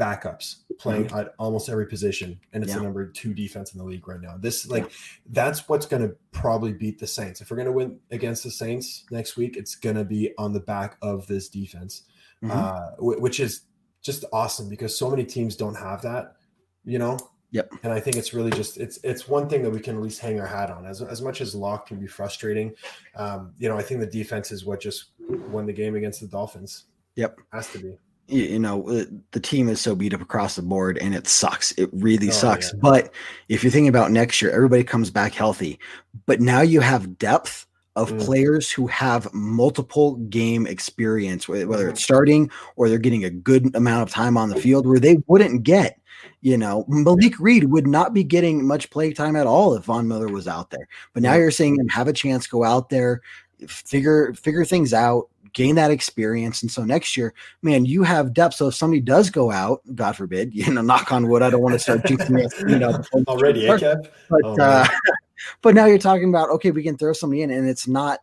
[0.00, 2.78] backups playing at almost every position, and it's Yeah.
[2.78, 4.36] the number two defense in the league right now.
[4.38, 4.90] This like
[5.26, 7.40] that's what's going to probably beat the Saints.
[7.42, 10.54] If we're going to win against the Saints next week, it's going to be on
[10.54, 12.04] the back of this defense,
[12.42, 12.50] Mhm.
[12.50, 13.62] uh, wh- which is
[14.00, 16.36] just awesome because so many teams don't have that,
[16.84, 17.18] you know.
[17.52, 17.70] Yep.
[17.84, 20.20] And I think it's really just it's it's one thing that we can at least
[20.20, 20.84] hang our hat on.
[20.86, 22.74] As as much as lock can be frustrating,
[23.14, 26.26] um, you know, I think the defense is what just won the game against the
[26.26, 26.84] Dolphins.
[27.16, 27.38] Yep.
[27.52, 27.96] Has to be.
[28.28, 31.26] you, you know uh, the team is so beat up across the board and it
[31.28, 32.78] sucks it really Oh, sucks yeah.
[32.80, 33.12] but
[33.50, 35.78] if you're thinking about next year everybody comes back healthy
[36.24, 38.24] but now you have depth of Mm.
[38.24, 41.90] players who have multiple game experience whether Mhm.
[41.90, 45.18] it's starting or they're getting a good amount of time on the field where they
[45.26, 45.98] wouldn't get
[46.40, 50.08] you know malik reed would not be getting much play time at all if von
[50.08, 53.20] miller was out there but now you're seeing him have a chance go out there
[53.66, 58.54] figure figure things out gain that experience and so next year man, you have depth.
[58.54, 61.60] So if somebody does go out, God forbid, you know, knock on wood, I don't
[61.60, 63.96] want to start jinxing you know, Already, eh,
[64.30, 64.86] but Oh, uh.
[65.62, 68.20] but now you're talking about okay, we can throw somebody in, and it's not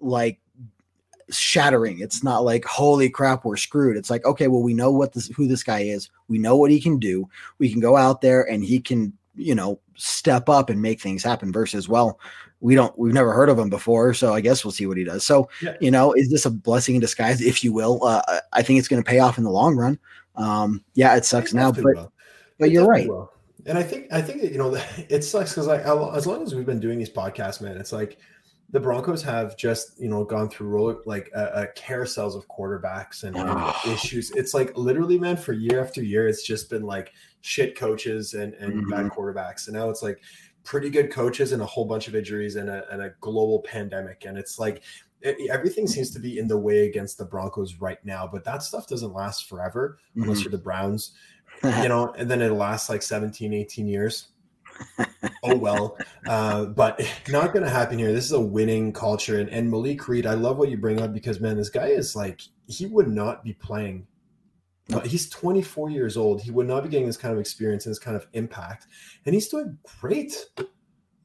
[0.00, 0.38] like
[1.30, 2.00] shattering.
[2.00, 3.96] It's not like holy crap, we're screwed.
[3.96, 6.10] It's like okay, well, we know what this who this guy is.
[6.28, 7.28] We know what he can do.
[7.58, 11.22] We can go out there and he can, you know, step up and make things
[11.22, 11.52] happen.
[11.52, 12.18] Versus, well,
[12.60, 15.02] we don't, we've never heard of him before, so I guess we'll see what he
[15.02, 15.24] does.
[15.24, 15.76] So, Yeah.
[15.80, 18.04] you know, is this a blessing in disguise, if you will?
[18.04, 19.98] Uh, I- think it's going to pay off in the long run.
[20.36, 22.12] Um, yeah, it sucks It now, but will.
[22.60, 23.08] but It you're right.
[23.08, 23.31] will.
[23.66, 24.74] And I think I think that, you know
[25.08, 28.18] it sucks because like as long as we've been doing these podcasts, man, it's like
[28.70, 33.22] the Broncos have just you know gone through roller like uh, uh, carousels of quarterbacks
[33.24, 34.30] and, and issues.
[34.32, 38.54] It's like literally, man, for year after year, it's just been like shit coaches and
[38.54, 39.20] and bad Mm-hmm.
[39.20, 40.20] quarterbacks, and now it's like
[40.64, 44.24] pretty good coaches and a whole bunch of injuries and a, and a global pandemic,
[44.26, 44.82] and it's like
[45.26, 48.26] e- everything seems to be in the way against the Broncos right now.
[48.30, 50.44] But that stuff doesn't last forever unless Mhm.
[50.44, 51.12] you're the Browns
[51.64, 54.28] you know, and then it lasts like 17, 18 years.
[55.44, 55.96] oh well.
[56.26, 58.12] Uh, but not gonna happen here.
[58.12, 59.38] This is a winning culture.
[59.38, 62.16] And, and Malik Reed, I love what you bring up because man, this guy is
[62.16, 64.06] like he would not be playing.
[64.92, 66.42] Uh, he's 24 years old.
[66.42, 68.86] He would not be getting this kind of experience and this kind of impact.
[69.26, 70.46] And he's doing great.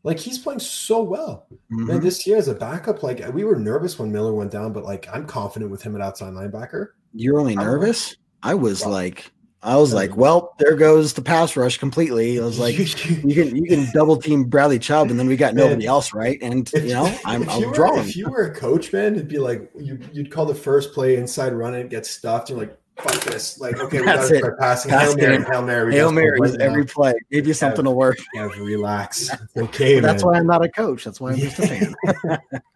[0.04, 1.48] Like he's playing so well.
[1.70, 2.02] Man, Mhm.
[2.04, 5.08] this year as a backup, like we were nervous when Miller went down, but like
[5.12, 6.90] I'm confident with him at outside linebacker.
[7.14, 8.16] You're only nervous.
[8.44, 9.32] I was like,
[9.68, 12.40] I was like, well, there goes the pass rush completely.
[12.40, 15.56] I was like, you can you can double team Bradley Chubb, and then we got
[15.56, 16.40] nobody man, else, right?
[16.42, 18.08] And you know, I'm, I'm were, drawing.
[18.08, 21.18] If you were a coach, man, it'd be like you, would call the first play
[21.18, 22.50] inside run and get stuffed.
[22.50, 23.60] You're like, fuck this.
[23.60, 24.92] Like, okay, we got to start passing.
[24.92, 25.94] Hail Mary, Hail Mary.
[25.94, 27.14] Hail Mary every play.
[27.32, 28.18] Maybe something yeah, will work.
[28.34, 29.30] Yeah, relax.
[29.32, 31.04] It's okay, That's why I'm not a coach.
[31.04, 31.96] That's why I'm just a fan.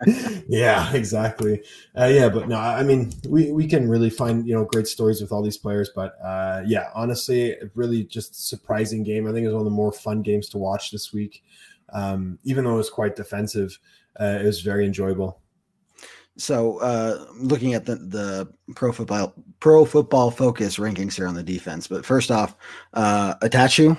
[0.47, 1.63] yeah, exactly.
[1.97, 5.21] Uh, yeah, but no, I mean, we, we can really find, you know, great stories
[5.21, 5.91] with all these players.
[5.93, 9.27] But uh, yeah, honestly, really just surprising game.
[9.27, 11.43] I think it was one of the more fun games to watch this week.
[11.93, 13.77] Um, even though it was quite defensive,
[14.19, 15.40] uh, it was very enjoyable.
[16.37, 21.43] So, uh, looking at the the pro football pro football focus rankings here on the
[21.43, 22.55] defense, but first off,
[22.93, 23.97] uh, Attaochu.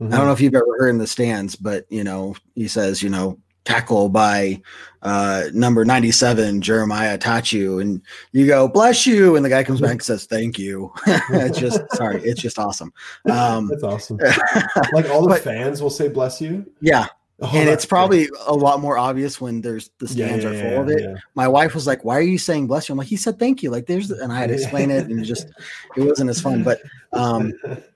[0.00, 0.12] Mm-hmm.
[0.12, 3.02] I don't know if you've ever heard in the stands, but you know he says,
[3.02, 4.60] you know, tackle by
[5.02, 8.00] uh, number 97 jeremiah Attaochu and
[8.32, 11.80] you go bless you and the guy comes back and says thank you it's just
[11.94, 12.92] sorry it's just awesome
[13.30, 14.18] um, that's awesome
[14.92, 17.06] like all the but, fans will say bless you yeah
[17.40, 18.42] Oh, and it's probably great.
[18.46, 21.22] a lot more obvious when there's the stands yeah, yeah, are full yeah, of it.
[21.34, 23.62] My wife was like, "Why are you saying bless you?" I'm like, "He said thank
[23.62, 25.48] you." Like there's, and I had to explain it, and it just
[25.96, 26.62] it wasn't as fun.
[26.62, 26.80] But
[27.12, 27.52] um,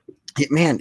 [0.50, 0.80] man,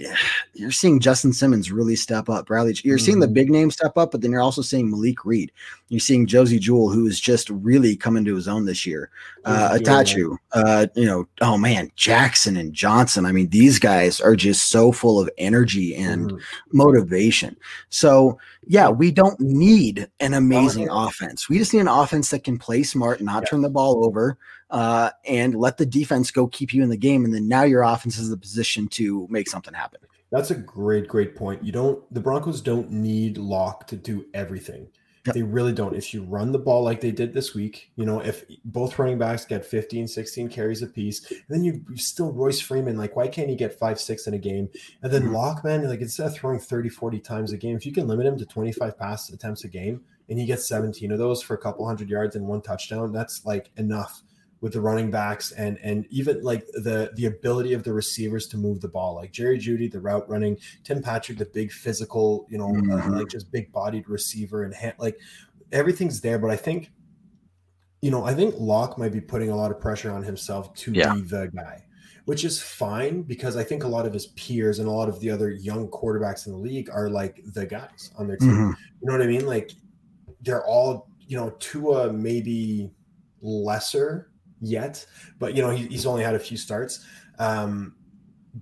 [0.54, 2.46] you're seeing Justin Simmons really step up.
[2.46, 3.04] Bradley, you're mm-hmm.
[3.04, 3.34] seeing the mm-hmm.
[3.34, 5.52] big name step up, but then you're also seeing Malik Reed.
[5.88, 9.10] You're seeing Josey Jewell, who is just really coming to his own this year.
[9.44, 13.24] Uh, Attaochu, uh, you know, oh man, Jackson and Johnson.
[13.24, 16.76] I mean, these guys are just so full of energy and mm-hmm.
[16.76, 17.56] motivation.
[17.88, 21.48] So yeah, we don't need an amazing oh, offense.
[21.48, 23.48] We just need an offense that can play smart, not yeah.
[23.48, 24.36] turn the ball over
[24.70, 27.24] uh, and let the defense go keep you in the game.
[27.24, 30.00] And then now your offense is the position to make something happen.
[30.30, 31.64] That's a great, great point.
[31.64, 34.88] You don't, the Broncos don't need Lock to do everything.
[35.26, 35.34] Yep.
[35.34, 35.96] They really don't.
[35.96, 39.18] If you run the ball like they did this week, you know, if both running
[39.18, 43.28] backs get 15, 16 carries apiece, and then you, you still Royce Freeman, like, why
[43.28, 44.68] can't he get five, six in a game?
[45.02, 45.34] And then mm-hmm.
[45.34, 48.38] Lockman, like, instead of throwing 30, 40 times a game, if you can limit him
[48.38, 51.86] to 25 pass attempts a game and he gets 17 of those for a couple
[51.86, 54.22] hundred yards and one touchdown, that's like enough
[54.60, 58.56] with the running backs and and even like the the ability of the receivers to
[58.56, 62.58] move the ball like jerry jeudy the route running tim patrick the big physical you
[62.58, 63.14] know uh, mm-hmm.
[63.14, 65.18] uh, like just big bodied receiver and hand, like
[65.72, 66.90] everything's there but i think
[68.00, 70.92] you know i think Lock might be putting a lot of pressure on himself to
[70.92, 71.14] yeah.
[71.14, 71.84] be the guy
[72.24, 75.20] which is fine because i think a lot of his peers and a lot of
[75.20, 78.70] the other young quarterbacks in the league are like the guys on their team mm-hmm.
[79.00, 79.72] you know what i mean like
[80.42, 82.90] they're all you know Tua maybe
[83.40, 84.27] lesser
[84.60, 85.04] yet,
[85.38, 87.04] but you know he, he's only had a few starts.
[87.38, 87.94] Um,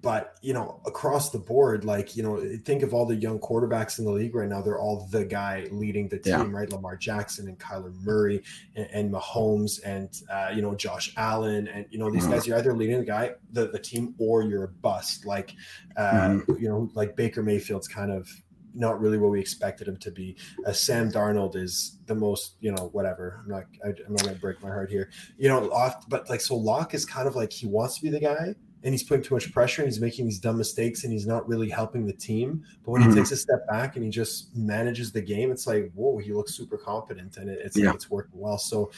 [0.02, 3.98] but you know across the board like you know think of all the young quarterbacks
[3.98, 6.59] in the league right now they're all the guy leading the team yeah.
[6.59, 8.42] right lamar jackson and kyler murray
[8.74, 12.32] and, and mahomes and uh, you know josh allen and you know these mm-hmm.
[12.32, 15.54] guys you're either leading the guy the, the team or you're a bust like
[15.96, 16.62] uh, mm-hmm.
[16.62, 18.28] you know like baker mayfield's kind of
[18.77, 20.37] not really what we expected him to be.
[20.67, 23.41] Uh, Sam Darnold is the most, you know, whatever.
[23.43, 26.41] I'm not, I, am not to break my heart here, you know, off, but like,
[26.41, 29.25] so Lock is kind of like he wants to be the guy and he's putting
[29.25, 32.12] too much pressure and he's making these dumb mistakes and he's not really helping the
[32.12, 32.62] team.
[32.85, 33.11] But when mm-hmm.
[33.11, 36.33] he takes a step back and he just manages the game, it's like, whoa, he
[36.33, 37.87] looks super competent and it, it's yeah.
[37.87, 38.59] like it's working well.
[38.59, 38.91] So,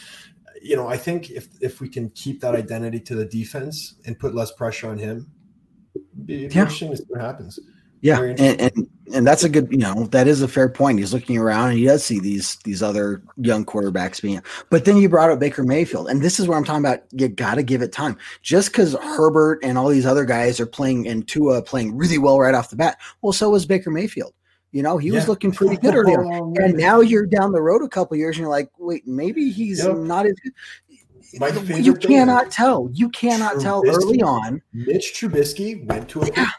[0.61, 4.19] you know, I think if if we can keep that identity to the defense and
[4.19, 5.31] put less pressure on him,
[6.25, 6.43] be yeah.
[6.45, 7.59] interesting to see what happens.
[8.01, 10.99] Yeah, and, and and that's a good, you know, that is a fair point.
[10.99, 14.43] He's looking around and he does see these these other young quarterbacks being.
[14.71, 17.03] But then you brought up Baker Mayfield, and this is where I'm talking about.
[17.13, 18.17] You got to give it time.
[18.43, 22.39] Just because Herbert and all these other guys are playing and Tua playing really well
[22.39, 24.35] right off the bat, well, so was Baker Mayfield.
[24.73, 25.15] You know, he yeah.
[25.15, 28.43] was looking pretty good earlier, and now you're down the road a couple years, and
[28.43, 29.97] you're like, wait, maybe he's yep.
[29.97, 30.53] not as good.
[31.85, 32.89] You cannot tell.
[32.93, 34.63] You cannot Trubisky, tell early on.
[34.73, 36.51] Mitch Trubisky went to a yeah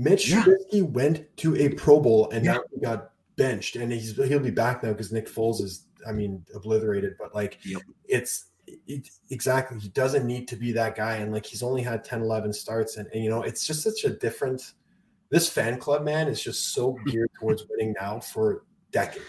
[0.00, 0.42] Mitch yeah.
[0.42, 2.54] Trubisky went to a Pro Bowl and yeah.
[2.54, 6.12] now he got benched, and he's he'll be back now because Nick Foles is, I
[6.12, 7.14] mean, obliterated.
[7.18, 7.82] But like, yep.
[8.06, 12.04] it's it, exactly he doesn't need to be that guy, and like he's only had
[12.04, 14.72] 10, 11 starts, and, and you know, it's just such a different.
[15.30, 19.24] This fan club man is just so geared towards winning now for decades.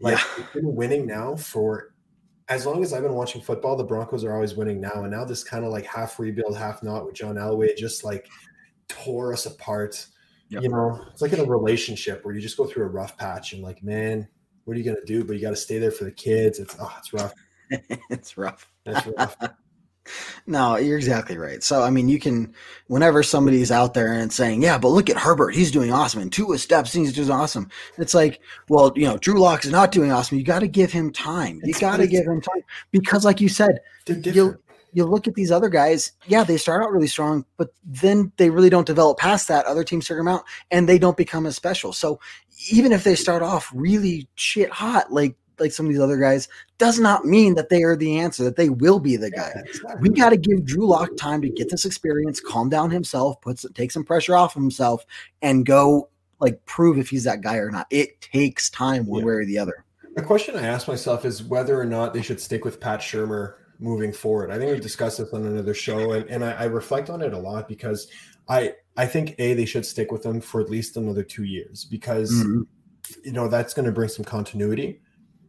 [0.00, 0.44] Like yeah.
[0.54, 1.94] been winning now for
[2.48, 5.02] as long as I've been watching football, the Broncos are always winning now.
[5.02, 8.28] And now this kind of like half rebuild, half not with John Elway, just like
[8.88, 10.06] tore us apart.
[10.50, 10.62] Yep.
[10.62, 13.52] You know, it's like in a relationship where you just go through a rough patch
[13.52, 14.26] and like, man,
[14.64, 15.24] what are you gonna do?
[15.24, 16.58] But you got to stay there for the kids.
[16.58, 17.34] It's oh, it's rough.
[18.10, 18.70] it's rough.
[18.86, 19.36] It's rough.
[20.46, 21.62] no, you're exactly right.
[21.62, 22.54] So I mean, you can
[22.86, 26.32] whenever somebody's out there and saying, "Yeah, but look at Herbert, he's doing awesome," and
[26.32, 27.70] Tua steps, he's doing awesome.
[27.96, 30.38] It's like, well, you know, Drew Lock is not doing awesome.
[30.38, 31.60] You got to give him time.
[31.64, 33.80] You got to give him time because, like you said,
[34.92, 38.50] you look at these other guys, yeah, they start out really strong, but then they
[38.50, 39.66] really don't develop past that.
[39.66, 41.92] Other teams figure them out and they don't become as special.
[41.92, 42.20] So
[42.70, 46.48] even if they start off really shit hot, like like some of these other guys,
[46.78, 49.52] does not mean that they are the answer, that they will be the guy.
[50.00, 53.58] We got to give Drew Lock time to get this experience, calm down himself, put
[53.58, 55.04] some, take some pressure off of himself,
[55.42, 57.86] and go like prove if he's that guy or not.
[57.90, 59.26] It takes time one yeah.
[59.26, 59.84] way or the other.
[60.16, 63.54] A question I ask myself is whether or not they should stick with Pat Shurmur
[63.78, 64.50] moving forward.
[64.50, 67.32] I think we've discussed this on another show, and, and I, I reflect on it
[67.32, 68.08] a lot because
[68.48, 71.84] I I think a they should stick with them for at least another two years
[71.84, 72.62] because mm-hmm.
[73.24, 75.00] you know that's going to bring some continuity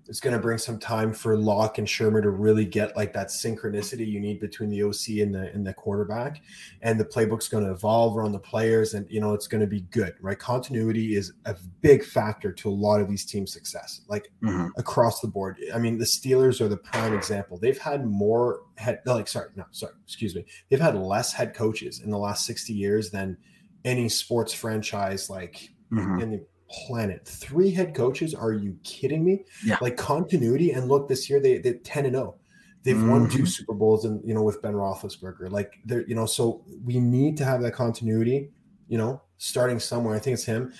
[0.09, 3.27] it's going to bring some time for Lock and Shurmur to really get like that
[3.27, 6.41] synchronicity you need between the OC and the and the quarterback,
[6.81, 9.67] and the playbook's going to evolve around the players, and you know it's going to
[9.67, 10.39] be good, right?
[10.39, 14.67] Continuity is a big factor to a lot of these teams' success, like mm-hmm.
[14.77, 15.57] across the board.
[15.73, 17.59] I mean, the Steelers are the prime example.
[17.59, 20.43] They've had more head, like sorry, no, sorry, excuse me.
[20.69, 23.37] They've had less head coaches in the last sixty years than
[23.85, 26.19] any sports franchise, like mm-hmm.
[26.19, 27.25] in the planet.
[27.25, 28.33] Three head coaches?
[28.33, 29.45] Are you kidding me?
[29.65, 29.77] Yeah.
[29.81, 30.71] Like continuity.
[30.71, 32.35] And look, this year they they ten and zero.
[32.83, 33.09] They've mm-hmm.
[33.09, 33.45] won two mm-hmm.
[33.45, 35.51] Super Bowls, and you know with Ben Roethlisberger.
[35.51, 38.49] Like they're you know, so we need to have that continuity.
[38.87, 40.15] You know, starting somewhere.
[40.15, 40.73] I think it's him.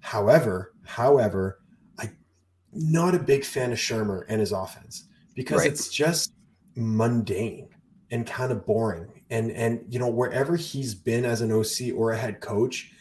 [0.00, 1.60] However, however,
[1.98, 2.10] I
[2.72, 5.70] not a big fan of Shurmur and his offense because right.
[5.70, 6.32] it's just
[6.76, 7.68] mundane
[8.10, 9.22] and kind of boring.
[9.30, 12.92] And and you know wherever he's been as an OC or a head coach,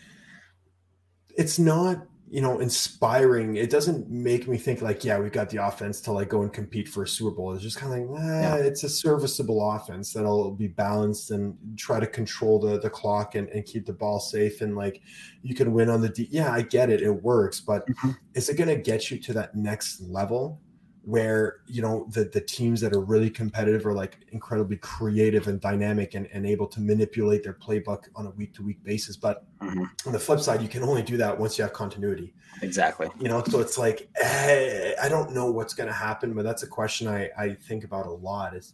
[1.37, 3.55] it's not you know, inspiring.
[3.55, 6.51] It doesn't make me think like, yeah, we've got the offense to like go and
[6.51, 7.53] compete for a Super Bowl.
[7.53, 8.55] It's just kind of like, yeah.
[8.55, 13.47] it's a serviceable offense that'll be balanced and try to control the the clock and,
[13.49, 15.01] and keep the ball safe and like
[15.41, 16.27] you can win on the D.
[16.29, 18.11] Yeah, I get it, it works, but mm-hmm.
[18.33, 20.59] is it going to get you to that next level?
[21.07, 25.61] Where you know the the teams that are really competitive are like incredibly creative and
[25.61, 29.15] dynamic and, and able to manipulate their playbook on a week to week basis.
[29.15, 29.85] But mm-hmm.
[30.05, 32.33] on the flip side you can only do that once you have continuity.
[32.61, 33.07] Exactly.
[33.21, 36.63] You know so it's like eh, i don't know what's going to happen but that's
[36.63, 38.73] a question i i think about a lot is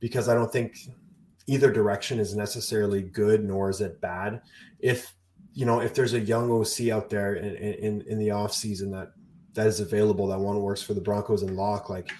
[0.00, 0.88] because i don't think
[1.48, 4.40] either direction is necessarily good nor is it bad.
[4.78, 5.14] If
[5.54, 8.92] you know if there's a young oc out there in in, in the off season
[8.92, 9.12] that
[9.58, 12.12] that is available that one works for the Broncos and Lock, like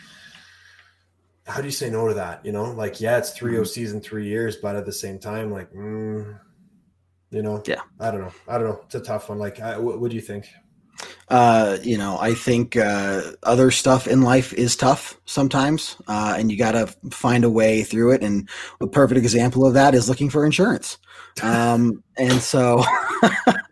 [1.46, 2.44] how do you say no to that?
[2.44, 3.64] You know, like yeah, it's 3 mm-hmm.
[3.64, 6.37] season, three years, but at the same time, like mm,
[7.31, 8.81] you know, yeah, I don't know, I don't know.
[8.87, 9.38] It's a tough one.
[9.38, 10.48] Like, I, what, what do you think?
[11.29, 16.51] Uh, you know, I think uh, other stuff in life is tough sometimes, uh, and
[16.51, 18.24] you got to find a way through it.
[18.24, 18.48] And
[18.81, 20.98] a perfect example of that is looking for insurance.
[21.40, 22.83] Um, and so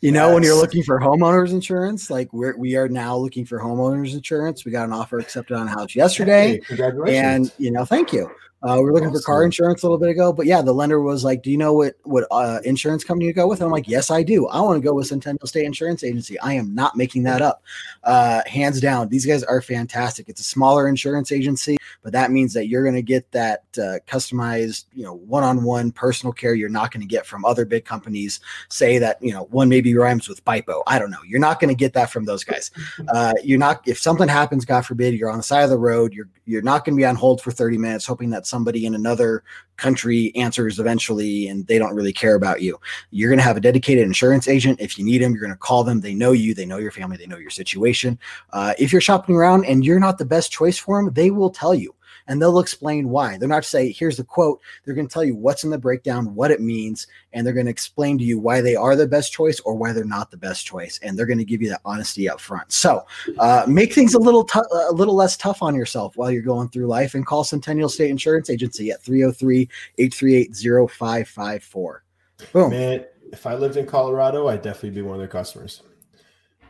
[0.00, 3.58] you know, when you're looking for homeowners insurance, like we're we are now looking for
[3.58, 4.64] homeowners insurance.
[4.64, 6.60] We got an offer accepted on a house yesterday.
[6.68, 8.30] Hey, and you know, thank you.
[8.60, 9.20] Uh, we were looking awesome.
[9.20, 11.56] for car insurance a little bit ago, but yeah, the lender was like, "Do you
[11.56, 14.48] know what what uh, insurance company to go with?" And I'm like, "Yes, I do.
[14.48, 16.40] I want to go with Centennial State Insurance Agency.
[16.40, 17.62] I am not making that up.
[18.02, 20.28] Uh, hands down, these guys are fantastic.
[20.28, 23.98] It's a smaller insurance agency, but that means that you're going to get that uh,
[24.06, 28.40] customized, you know, one-on-one personal care you're not going to get from other big companies.
[28.68, 30.82] Say that you know one maybe rhymes with BIPO.
[30.86, 31.22] I don't know.
[31.26, 32.70] You're not going to get that from those guys.
[33.08, 33.86] Uh, you're not.
[33.86, 36.12] If something happens, God forbid, you're on the side of the road.
[36.12, 38.94] You're you're not going to be on hold for 30 minutes hoping that somebody in
[38.94, 39.44] another
[39.78, 42.78] country answers eventually and they don't really care about you.
[43.10, 44.80] You're going to have a dedicated insurance agent.
[44.80, 46.00] If you need them, you're going to call them.
[46.00, 48.18] They know you, they know your family, they know your situation.
[48.52, 51.50] Uh, if you're shopping around and you're not the best choice for them, they will
[51.50, 51.94] tell you
[52.28, 53.36] and they'll explain why.
[53.36, 54.60] They're not say, here's the quote.
[54.84, 57.66] They're going to tell you what's in the breakdown, what it means, and they're going
[57.66, 60.36] to explain to you why they are the best choice or why they're not the
[60.36, 61.00] best choice.
[61.02, 62.70] And they're going to give you that honesty up front.
[62.70, 63.04] So
[63.38, 66.68] uh, make things a little t- a little less tough on yourself while you're going
[66.68, 70.54] through life and call Centennial State Insurance Agency at 303 838
[70.90, 72.04] 0554.
[72.52, 72.70] Boom.
[72.70, 75.82] Man, if I lived in Colorado, I'd definitely be one of their customers,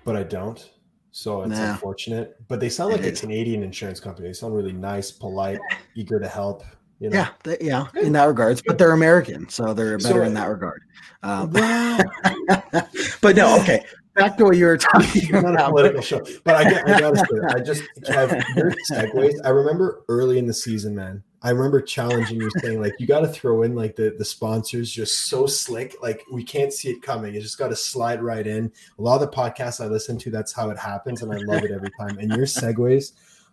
[0.04, 0.70] but I don't.
[1.10, 1.72] So it's nah.
[1.72, 4.28] unfortunate, but they sound like a Canadian insurance company.
[4.28, 5.58] They sound really nice, polite,
[5.94, 6.62] eager to help.
[7.00, 7.16] You know?
[7.16, 10.46] Yeah, they, yeah, in that regards, but they're American, so they're better so, in that
[10.46, 10.82] regard.
[11.22, 11.50] Um,
[13.20, 13.84] but no, okay.
[14.14, 15.52] Back to what you were talking about.
[15.52, 18.30] Not a political show, but I, get, I gotta say, I just have
[18.90, 19.34] segues.
[19.44, 21.22] I remember early in the season, man.
[21.42, 24.90] I remember challenging you saying like you got to throw in like the the sponsors
[24.90, 27.34] just so slick like we can't see it coming.
[27.34, 28.72] it just got to slide right in.
[28.98, 31.62] A lot of the podcasts I listen to, that's how it happens, and I love
[31.62, 32.18] it every time.
[32.18, 33.12] And your segues,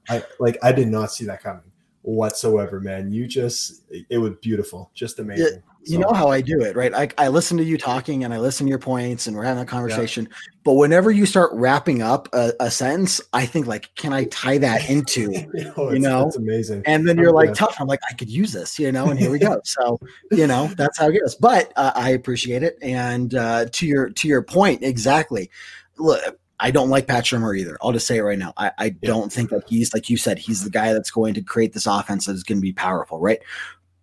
[0.09, 3.11] I like I did not see that coming whatsoever, man.
[3.11, 5.61] You just it was beautiful, just amazing.
[5.85, 6.93] You know how I do it, right?
[6.93, 9.63] I, I listen to you talking and I listen to your points and we're having
[9.63, 10.27] a conversation.
[10.29, 10.37] Yeah.
[10.63, 14.57] But whenever you start wrapping up a, a, sentence, I think like, can I tie
[14.57, 15.31] that into,
[15.77, 16.81] oh, you know, it's amazing.
[16.85, 17.75] And then you're like, tough.
[17.79, 19.61] I'm like, I could use this, you know, and here we go.
[19.63, 19.99] so,
[20.31, 21.35] you know, that's how it goes.
[21.35, 22.77] But uh, I appreciate it.
[22.81, 25.51] And uh, to your to your point, exactly.
[25.97, 26.21] Look,
[26.59, 27.77] I don't like Pat Shurmur either.
[27.81, 28.53] I'll just say it right now.
[28.55, 28.93] I, I yeah.
[29.01, 31.85] don't think that he's like you said, he's the guy that's going to create this
[31.85, 33.39] offense that is going to be powerful, right?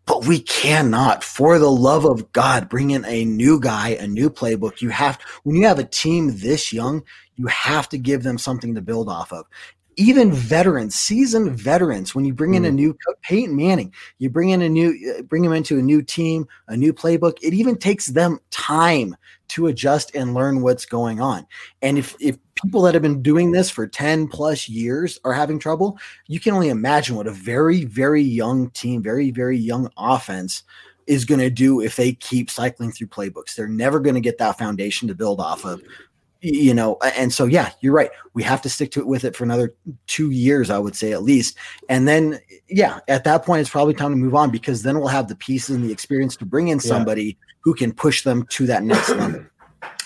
[0.05, 4.31] But we cannot, for the love of God, bring in a new guy, a new
[4.31, 4.81] playbook.
[4.81, 7.05] You have when you have a team this young,
[7.37, 9.47] you have to give them something to build off of
[9.97, 12.75] even veterans, seasoned veterans, when you bring in a mm.
[12.75, 16.47] new Peyton Manning, you bring in a new, uh, bring them into a new team,
[16.69, 17.39] a new playbook.
[17.43, 19.17] It even takes them time
[19.49, 21.47] to adjust and learn what's going on.
[21.83, 25.59] And if if people that have been doing this for 10 plus years are having
[25.59, 30.63] trouble, you can only imagine what a very, very young team, very, very young offense
[31.07, 33.55] is going to do if they keep cycling through playbooks.
[33.55, 35.83] They're never going to get that foundation to build off of
[36.43, 38.11] you know and so yeah you're right.
[38.35, 39.75] We have to stick to it with it for another
[40.07, 41.57] two years i would say at least.
[41.89, 45.09] And then yeah at that point it's probably time to move on because then we'll
[45.09, 47.33] have the pieces and the experience to bring in somebody yeah.
[47.61, 49.45] who can push them to that next level.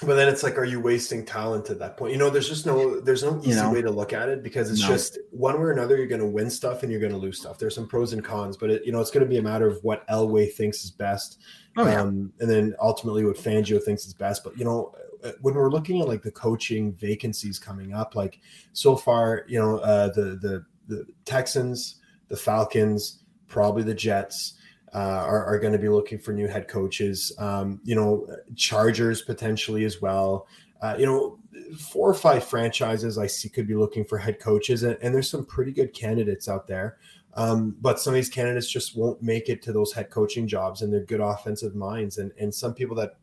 [0.03, 2.13] But then it's like are you wasting talent at that point?
[2.13, 4.43] You know there's just no there's no easy you know, way to look at it
[4.43, 4.89] because it's no.
[4.89, 7.39] just one way or another you're going to win stuff and you're going to lose
[7.39, 7.59] stuff.
[7.59, 9.67] There's some pros and cons but it, you know it's going to be a matter
[9.67, 11.41] of what elway thinks is best
[11.77, 12.01] oh, yeah.
[12.01, 14.45] um, and then ultimately what fangio thinks is best.
[14.45, 14.93] But you know
[15.41, 18.41] when we're looking at like the coaching vacancies coming up, like
[18.73, 21.97] so far, you know, uh, the the the Texans,
[22.29, 24.55] the Falcons, probably the Jets.
[24.95, 27.31] Uh, are, are going to be looking for new head coaches.
[27.39, 30.47] Um, you know, Chargers potentially as well.
[30.81, 31.39] Uh, you know,
[31.79, 35.29] four or five franchises I see could be looking for head coaches, and, and there's
[35.29, 36.97] some pretty good candidates out there.
[37.35, 40.81] Um, but some of these candidates just won't make it to those head coaching jobs,
[40.81, 42.17] and they're good offensive minds.
[42.17, 43.17] And and some people that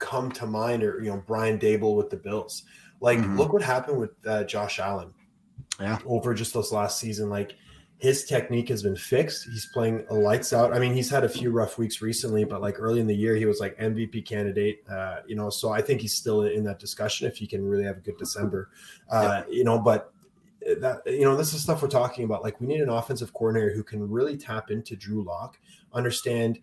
[0.00, 2.64] come to mind or you know Brian Daboll with the Bills.
[3.00, 3.38] Like mm-hmm.
[3.38, 5.14] look what happened with uh, Josh Allen.
[5.78, 5.98] Yeah.
[6.04, 7.54] Over just this last season like
[8.00, 9.44] his technique has been fixed.
[9.44, 10.72] He's playing a lights out.
[10.72, 13.36] I mean, he's had a few rough weeks recently, but like early in the year,
[13.36, 14.82] he was like MVP candidate.
[14.90, 17.84] Uh, you know, so I think he's still in that discussion if he can really
[17.84, 18.70] have a good December.
[19.10, 19.54] Uh, yeah.
[19.54, 20.14] You know, but
[20.78, 22.42] that you know, this is stuff we're talking about.
[22.42, 25.58] Like, we need an offensive coordinator who can really tap into Drew Lock,
[25.92, 26.58] understand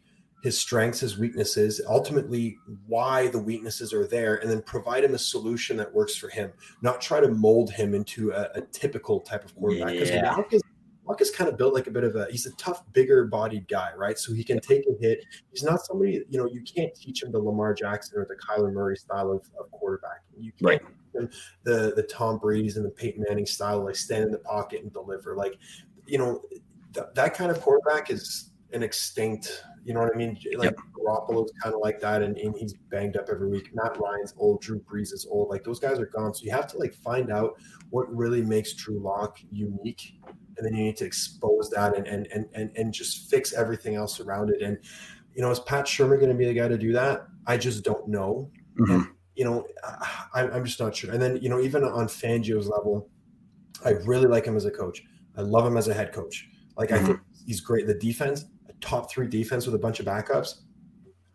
[0.48, 5.18] his strengths, his weaknesses, ultimately why the weaknesses are there, and then provide him a
[5.18, 6.54] solution that works for him.
[6.82, 9.91] Not try to mold him into a, a typical type of quarterback.
[9.91, 10.34] Because yeah.
[10.34, 10.62] Luck is,
[11.06, 13.68] Luck is kind of built like a bit of a he's a tough, bigger bodied
[13.68, 14.18] guy, right?
[14.18, 15.26] So he can take a hit.
[15.52, 18.72] He's not somebody, you know, you can't teach him the Lamar Jackson or the Kyler
[18.72, 20.22] Murray style of, of quarterback.
[20.39, 20.80] You can't right.
[20.80, 21.30] teach him
[21.64, 24.93] the the Tom Brady's and the Peyton Manning style, like stand in the pocket and
[24.93, 25.36] deliver.
[25.36, 25.58] Like,
[26.06, 26.41] you know,
[26.93, 30.38] th- that kind of quarterback is an extinct you know what I mean?
[30.58, 30.76] Like yep.
[30.92, 33.70] Garoppolo's kind of like that, and, and, he's banged up every week.
[33.74, 35.50] Matt Ryan's old, Drew Brees is old.
[35.50, 36.34] Like those guys are gone.
[36.34, 37.54] So you have to like find out
[37.90, 40.20] what really makes Drew Lock unique,
[40.58, 43.96] and then you need to expose that and and and and, and just fix everything
[43.96, 44.62] else around it.
[44.62, 44.78] And
[45.36, 47.26] you know, is Pat Shurmur going to be the guy to do that?
[47.46, 48.52] I just don't know.
[48.78, 48.92] Mm-hmm.
[48.92, 49.66] And, you know,
[50.34, 51.14] I, I'm just not sure.
[51.14, 53.10] And then you know, even on Fangio's level,
[53.86, 55.02] I really like him as a coach.
[55.38, 56.50] I love him as a head coach.
[56.76, 57.06] Like mm-hmm.
[57.06, 57.88] I think he's great.
[57.88, 58.44] The defense,
[58.82, 60.62] top three defense with a bunch of backups,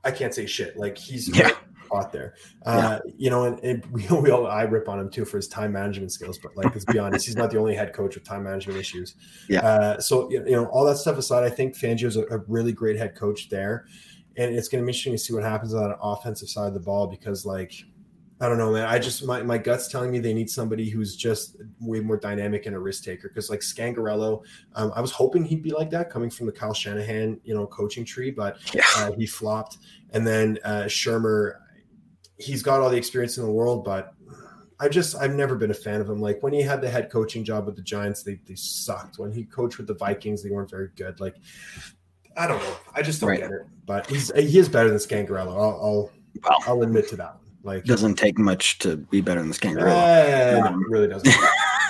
[0.05, 0.77] I can't say shit.
[0.77, 1.51] Like he's yeah.
[1.95, 2.35] out there.
[2.65, 3.13] Uh, yeah.
[3.17, 5.73] You know, and, and, we, we all I rip on him too for his time
[5.73, 6.39] management skills.
[6.39, 9.15] But like, let's be honest, he's not the only head coach with time management issues.
[9.49, 9.61] Yeah.
[9.61, 12.97] Uh, so you know, all that stuff aside, I think Fangio's a, a really great
[12.97, 13.87] head coach there,
[14.37, 16.75] and it's going to be interesting to see what happens on the offensive side of
[16.75, 17.73] the ball because like
[18.43, 18.87] I don't know, man.
[18.87, 22.67] I just my, my gut's telling me they need somebody who's just way more dynamic
[22.67, 23.29] and a risk taker.
[23.29, 24.43] Because like Scangarello,
[24.75, 27.69] um, I was hoping he'd be like that coming from the Kyle Shanahan, you know,
[27.69, 28.83] coaching tree, but yeah.
[28.97, 29.79] uh, he flopped.
[30.11, 31.59] And then uh, Shurmur,
[32.37, 34.13] he's got all the experience in the world, but
[34.81, 36.21] I just I've never been a fan of him.
[36.21, 39.21] Like when he had the head coaching job with the Giants, they they sucked.
[39.21, 41.21] When he coached with the Vikings, they weren't very good.
[41.21, 41.37] Like
[42.37, 42.77] I don't know.
[42.93, 43.39] I just don't right.
[43.39, 43.67] get it.
[43.87, 45.55] But he's he is better than Scangarello.
[45.55, 46.11] I'll I'll,
[46.43, 47.37] well, I'll admit to that.
[47.65, 49.91] Like doesn't take much to be better than this kangaroo.
[49.91, 51.35] Uh, um, really doesn't.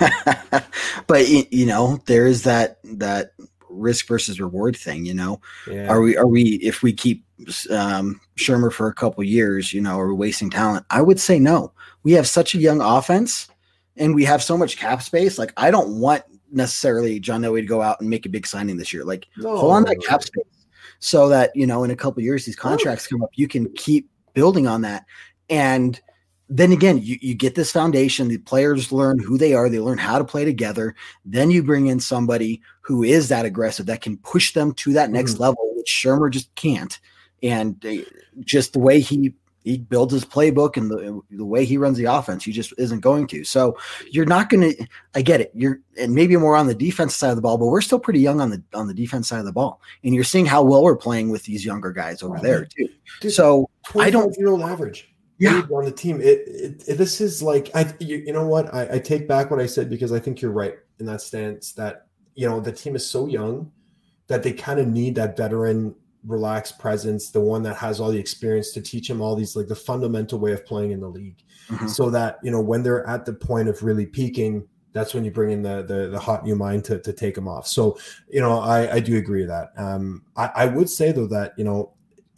[1.06, 3.32] but you know, there is that that
[3.70, 5.06] risk versus reward thing.
[5.06, 5.88] You know, yeah.
[5.88, 7.24] are we are we if we keep
[7.70, 10.84] um, Shurmur for a couple years, you know, are we wasting talent?
[10.90, 11.72] I would say no.
[12.02, 13.48] We have such a young offense,
[13.96, 15.38] and we have so much cap space.
[15.38, 18.76] Like I don't want necessarily John Elway to go out and make a big signing
[18.76, 19.04] this year.
[19.04, 19.56] Like no.
[19.56, 20.44] hold on that cap space
[20.98, 24.08] so that you know in a couple years these contracts come up, you can keep
[24.34, 25.04] building on that.
[25.52, 26.00] And
[26.48, 29.98] then again, you, you get this foundation, the players learn who they are, they learn
[29.98, 30.94] how to play together.
[31.24, 35.10] Then you bring in somebody who is that aggressive that can push them to that
[35.10, 35.40] next mm.
[35.40, 36.98] level, which Shurmur just can't.
[37.42, 38.04] and they,
[38.40, 39.34] just the way he
[39.64, 43.00] he builds his playbook and the the way he runs the offense, he just isn't
[43.00, 43.44] going to.
[43.44, 43.76] So
[44.10, 44.86] you're not going to.
[45.14, 45.52] I get it.
[45.54, 48.20] You're and maybe more on the defense side of the ball, but we're still pretty
[48.20, 50.82] young on the on the defense side of the ball, and you're seeing how well
[50.82, 52.88] we're playing with these younger guys over there too.
[53.20, 55.11] Dude, so I don't year old average.
[55.42, 56.20] Yeah, on the team.
[56.20, 57.92] It, it, it, this is like I.
[57.98, 58.72] You, you know what?
[58.72, 61.72] I, I take back what I said because I think you're right in that stance.
[61.72, 63.72] That you know the team is so young
[64.28, 65.94] that they kind of need that veteran
[66.26, 69.66] relaxed presence, the one that has all the experience to teach him all these like
[69.66, 71.42] the fundamental way of playing in the league.
[71.68, 71.88] Mm-hmm.
[71.88, 75.30] So that, you know, when they're at the point of really peaking, that's when you
[75.30, 77.66] bring in the the, the hot new mind to, to take them off.
[77.66, 79.72] So, you know, I, I do agree with that.
[79.76, 81.94] Um, I, I would say though that, you know,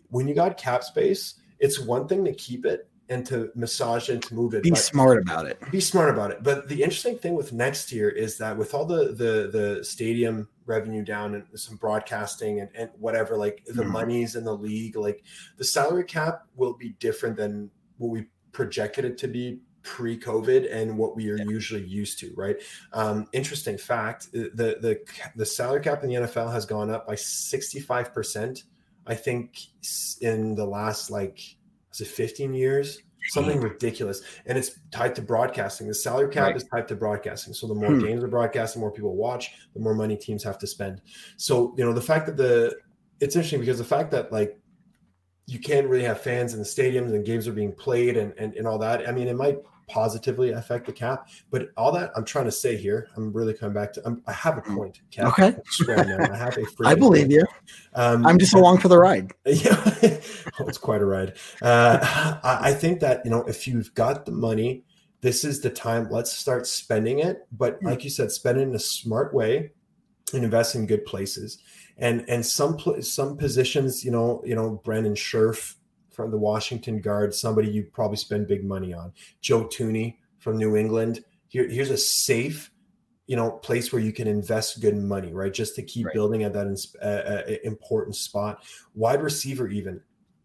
[0.08, 4.14] when you got cap space, it's one thing to keep it and to massage it
[4.14, 4.62] and to move it.
[4.62, 5.60] Be smart about it.
[5.70, 6.42] Be smart about it.
[6.42, 10.48] But the interesting thing with next year is that with all the the the stadium
[10.66, 13.90] revenue down and some broadcasting and, and whatever, like the mm.
[13.90, 15.22] monies in the league, like
[15.58, 20.96] the salary cap will be different than what we projected it to be pre-COVID and
[20.96, 21.44] what we are yeah.
[21.44, 22.56] usually used to, right?
[22.94, 25.00] Um, interesting fact: the the
[25.36, 28.64] the salary cap in the NFL has gone up by sixty five percent.
[29.06, 29.58] I think
[30.22, 31.38] in the last like
[31.94, 33.00] is it 15 years?
[33.28, 34.20] Something ridiculous.
[34.44, 35.88] And it's tied to broadcasting.
[35.88, 36.56] The salary cap right.
[36.56, 37.54] is tied to broadcasting.
[37.54, 38.00] So the more hmm.
[38.00, 41.00] games are broadcast, the more people watch, the more money teams have to spend.
[41.38, 42.76] So, you know, the fact that the
[43.20, 44.58] it's interesting because the fact that like
[45.46, 48.54] you can't really have fans in the stadiums and games are being played and, and,
[48.54, 49.08] and all that.
[49.08, 51.28] I mean, it might positively affect the cap.
[51.50, 54.02] But all that I'm trying to say here, I'm really coming back to.
[54.04, 54.76] I'm, i have a mm.
[54.76, 55.00] point.
[55.10, 55.26] Cap.
[55.28, 55.56] Okay.
[55.88, 56.64] I, I have a.
[56.84, 57.32] I believe point.
[57.32, 57.46] you.
[57.94, 59.32] Um, I'm just along for the ride.
[59.46, 59.76] Yeah,
[60.58, 61.34] oh, it's quite a ride.
[61.62, 61.98] Uh,
[62.42, 64.84] I, I think that you know if you've got the money,
[65.20, 66.08] this is the time.
[66.10, 67.46] Let's start spending it.
[67.52, 67.86] But mm.
[67.86, 69.70] like you said, spend it in a smart way
[70.32, 71.58] and invest in good places.
[71.96, 75.76] And and some some positions, you know, you know, Brandon Scherff
[76.14, 79.12] from the Washington guard, somebody you probably spend big money on.
[79.40, 81.24] Joe Thuney from New England.
[81.48, 82.70] Here, here's a safe,
[83.26, 85.52] you know, place where you can invest good money, right?
[85.52, 86.14] Just to keep right.
[86.14, 86.66] building at that
[87.02, 88.64] uh, uh, important spot.
[88.94, 90.00] Wide receiver, even.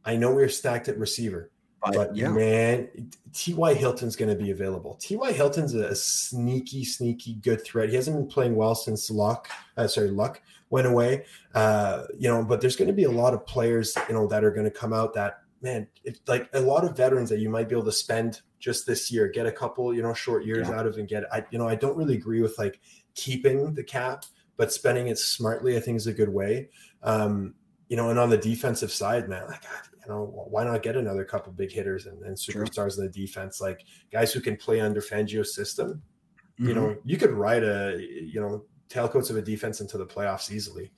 [0.05, 1.51] I know we're stacked at receiver,
[1.83, 2.29] but, but yeah.
[2.29, 3.73] man, T.Y.
[3.73, 4.95] Hilton's going to be available.
[4.95, 5.31] T.Y.
[5.31, 7.89] Hilton's a, a, sneaky, sneaky good threat.
[7.89, 11.25] He hasn't been playing well since Luck, uh, sorry, Luck went away.
[11.53, 14.43] Uh, you know, but there's going to be a lot of players, you know, that
[14.43, 17.49] are going to come out that man, it's like a lot of veterans that you
[17.49, 20.67] might be able to spend just this year, get a couple, you know, short years
[20.69, 20.79] yeah.
[20.79, 21.23] out of and get.
[21.31, 22.79] I, you know, I don't really agree with like
[23.15, 24.25] keeping the cap,
[24.57, 26.69] but spending it smartly, I think, is a good way.
[27.03, 27.55] Um,
[27.87, 31.25] you know, and on the defensive side, man, like you know, why not get another
[31.25, 35.01] couple big hitters and, and superstars in the defense, like guys who can play under
[35.01, 36.01] Fangio's system.
[36.59, 36.67] Mm-hmm.
[36.67, 40.51] You know, you could ride a you know tailcoats of a defense into the playoffs
[40.51, 40.91] easily.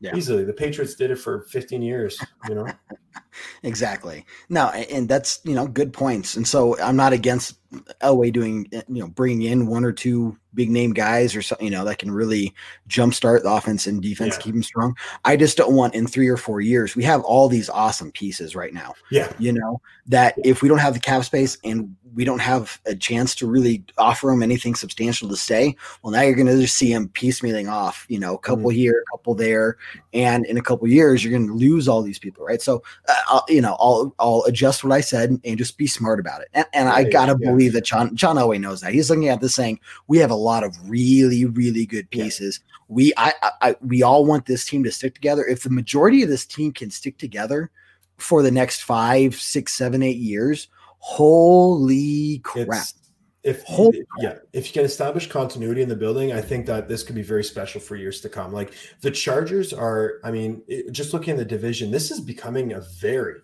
[0.00, 0.16] Yeah.
[0.16, 0.44] Easily.
[0.44, 2.18] The Patriots did it for 15 years,
[2.48, 2.66] you know.
[3.62, 4.24] exactly.
[4.48, 6.36] No, and that's, you know, good points.
[6.36, 7.56] And so I'm not against
[8.02, 11.70] Elway doing, you know, bringing in one or two big name guys or something, you
[11.70, 12.52] know, that can really
[12.88, 14.42] jumpstart the offense and defense, yeah.
[14.42, 14.96] keep them strong.
[15.24, 18.56] I just don't want in three or four years, we have all these awesome pieces
[18.56, 18.94] right now.
[19.10, 19.32] Yeah.
[19.38, 22.96] You know, that if we don't have the cap space and we don't have a
[22.96, 26.76] chance to really offer them anything substantial to stay, well, now you're going to just
[26.76, 28.78] see them piecemealing off, you know, a couple mm-hmm.
[28.78, 29.76] here, a couple there.
[30.12, 32.60] And in a couple years, you're going to lose all these people, right?
[32.60, 36.20] So, uh, I'll, you know, I'll, I'll adjust what I said and just be smart
[36.20, 36.48] about it.
[36.52, 37.50] And, and I got to yeah.
[37.50, 38.92] believe that John, John Elway knows that.
[38.92, 42.60] He's looking at this saying, we have a lot of really, really good pieces.
[42.60, 42.76] Yeah.
[42.88, 45.46] We, I, I, we all want this team to stick together.
[45.46, 47.70] If the majority of this team can stick together
[48.18, 50.68] for the next five, six, seven, eight years,
[50.98, 52.66] holy crap.
[52.68, 52.94] It's,
[53.42, 57.02] if Holy yeah, if you can establish continuity in the building, I think that this
[57.02, 58.52] could be very special for years to come.
[58.52, 62.74] Like the Chargers are, I mean, it, just looking at the division, this is becoming
[62.74, 63.40] a very,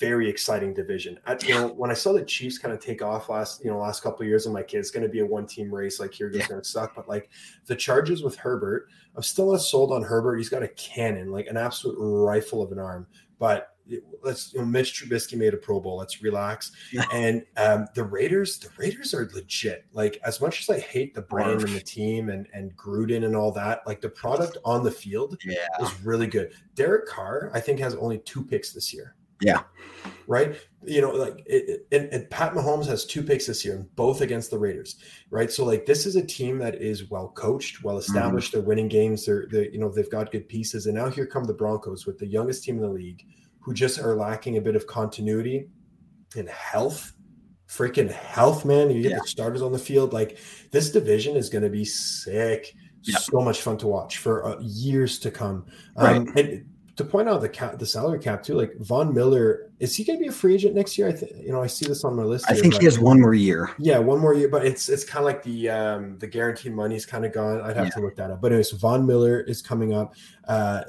[0.00, 1.18] very exciting division.
[1.26, 3.78] I, you know, when I saw the Chiefs kind of take off last, you know,
[3.78, 6.00] last couple of years, I'm like, it's going to be a one team race.
[6.00, 6.46] Like here, yeah.
[6.46, 6.94] going to suck.
[6.96, 7.28] But like
[7.66, 10.36] the Chargers with Herbert, I'm still not sold on Herbert.
[10.36, 13.06] He's got a cannon, like an absolute rifle of an arm.
[13.38, 13.75] But
[14.26, 15.96] let's you know, Mitch Trubisky made a Pro Bowl.
[15.96, 16.72] Let's relax.
[17.12, 19.86] and um, the Raiders, the Raiders are legit.
[19.92, 23.36] Like as much as I hate the brand and the team and and Gruden and
[23.36, 25.66] all that, like the product on the field yeah.
[25.80, 26.52] is really good.
[26.74, 29.14] Derek Carr, I think, has only two picks this year.
[29.40, 29.62] Yeah.
[30.26, 30.56] Right.
[30.84, 34.50] You know, like it, it, and, Pat Mahomes has two picks this year, both against
[34.50, 34.96] the Raiders.
[35.30, 35.50] Right.
[35.50, 38.00] So like this is a team that is well coached, well mm-hmm.
[38.00, 38.52] established.
[38.52, 38.60] Mm-hmm.
[38.60, 39.26] They're winning games.
[39.26, 40.86] They're they you know they've got good pieces.
[40.86, 43.24] And now here come the Broncos with the youngest team in the league
[43.66, 45.66] who just are lacking a bit of continuity
[46.36, 47.12] and health.
[47.68, 48.90] Freaking health, man.
[48.90, 49.18] You get yeah.
[49.20, 50.12] the starters on the field.
[50.12, 50.38] Like
[50.70, 52.72] this division is going to be sick.
[53.02, 55.66] So much fun to watch for uh, years to come.
[55.96, 56.64] Um, and
[56.96, 58.54] to point out the cap, the salary cap too.
[58.54, 61.08] Like Von Miller, is he going to be a free agent next year?
[61.08, 62.46] I think you know I see this on my list.
[62.48, 63.70] I here, think he has one more year.
[63.78, 66.96] Yeah, one more year, but it's it's kind of like the um the guaranteed money
[66.96, 67.60] is kind of gone.
[67.60, 67.90] I'd have yeah.
[67.90, 68.40] to look that up.
[68.40, 70.14] But anyways, Von Miller is coming up.
[70.48, 70.82] Uh,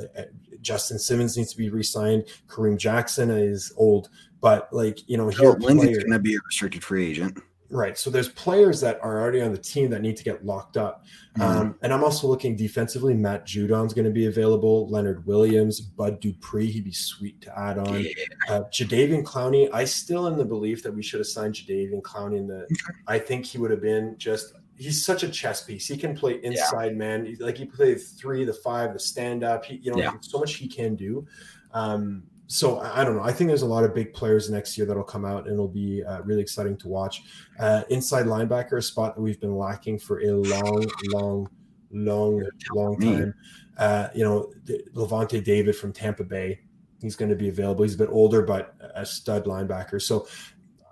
[0.61, 2.25] Justin Simmons needs to be re-signed.
[2.47, 4.09] Kareem Jackson is old,
[4.41, 7.39] but like you know, here Lindsay's going to be a restricted free agent.
[7.69, 7.97] Right.
[7.97, 11.03] So there's players that are already on the team that need to get locked up.
[11.37, 11.41] Mm-hmm.
[11.41, 13.13] Um, and I'm also looking defensively.
[13.13, 14.87] Matt Judon's going to be available.
[14.89, 18.01] Leonard Williams, Bud Dupree, he'd be sweet to add on.
[18.01, 18.11] Yeah.
[18.47, 22.37] Uh, Jadeveon Clowney, I still in the belief that we should have signed Jadeveon Clowney
[22.37, 22.67] in the.
[23.05, 24.53] I think he would have been just.
[24.77, 25.87] He's such a chess piece.
[25.87, 26.97] He can play inside yeah.
[26.97, 27.37] man.
[27.39, 29.65] Like he played three, the five, the stand up.
[29.65, 30.13] He, you know, yeah.
[30.21, 31.25] so much he can do.
[31.71, 33.23] Um, so I don't know.
[33.23, 35.67] I think there's a lot of big players next year that'll come out and it'll
[35.67, 37.23] be uh, really exciting to watch.
[37.59, 41.49] Uh, inside linebacker, a spot that we've been lacking for a long, long,
[41.91, 43.33] long, long time.
[43.77, 44.51] Uh, you know,
[44.95, 46.61] Lavonte David from Tampa Bay,
[47.01, 47.83] he's going to be available.
[47.83, 50.01] He's a bit older, but a stud linebacker.
[50.01, 50.27] So,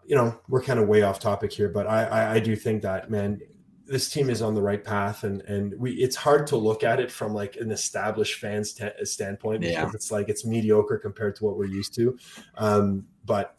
[0.06, 2.82] you know, we're kind of way off topic here, but I, I, I do think
[2.84, 3.40] that man,
[3.86, 7.00] this team is on the right path and and we it's hard to look at
[7.00, 9.92] it from like an established fans t- standpoint because yeah.
[9.94, 12.18] it's like it's mediocre compared to what we're used to
[12.58, 13.58] um but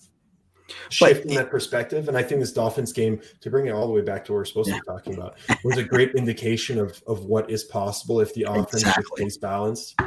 [0.89, 3.93] shifting but, that perspective and i think this dolphins game to bring it all the
[3.93, 4.75] way back to what we're supposed yeah.
[4.77, 8.43] to be talking about was a great indication of of what is possible if the
[8.43, 9.05] offense exactly.
[9.17, 10.01] stays balanced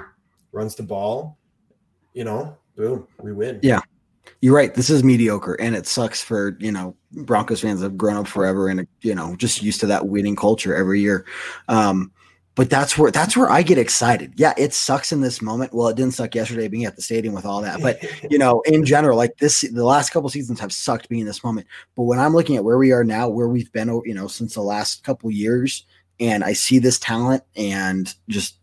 [0.52, 1.38] runs the ball
[2.14, 3.80] you know boom we win yeah
[4.42, 4.74] you're right.
[4.74, 8.28] This is mediocre, and it sucks for you know Broncos fans that have grown up
[8.28, 11.26] forever and you know just used to that winning culture every year.
[11.68, 12.12] Um,
[12.60, 14.34] but that's where that's where I get excited.
[14.36, 15.74] Yeah, it sucks in this moment.
[15.74, 18.62] Well, it didn't suck yesterday being at the stadium with all that, but you know,
[18.66, 21.68] in general, like this, the last couple seasons have sucked being in this moment.
[21.96, 24.56] But when I'm looking at where we are now, where we've been, you know, since
[24.56, 25.86] the last couple years,
[26.20, 28.58] and I see this talent and just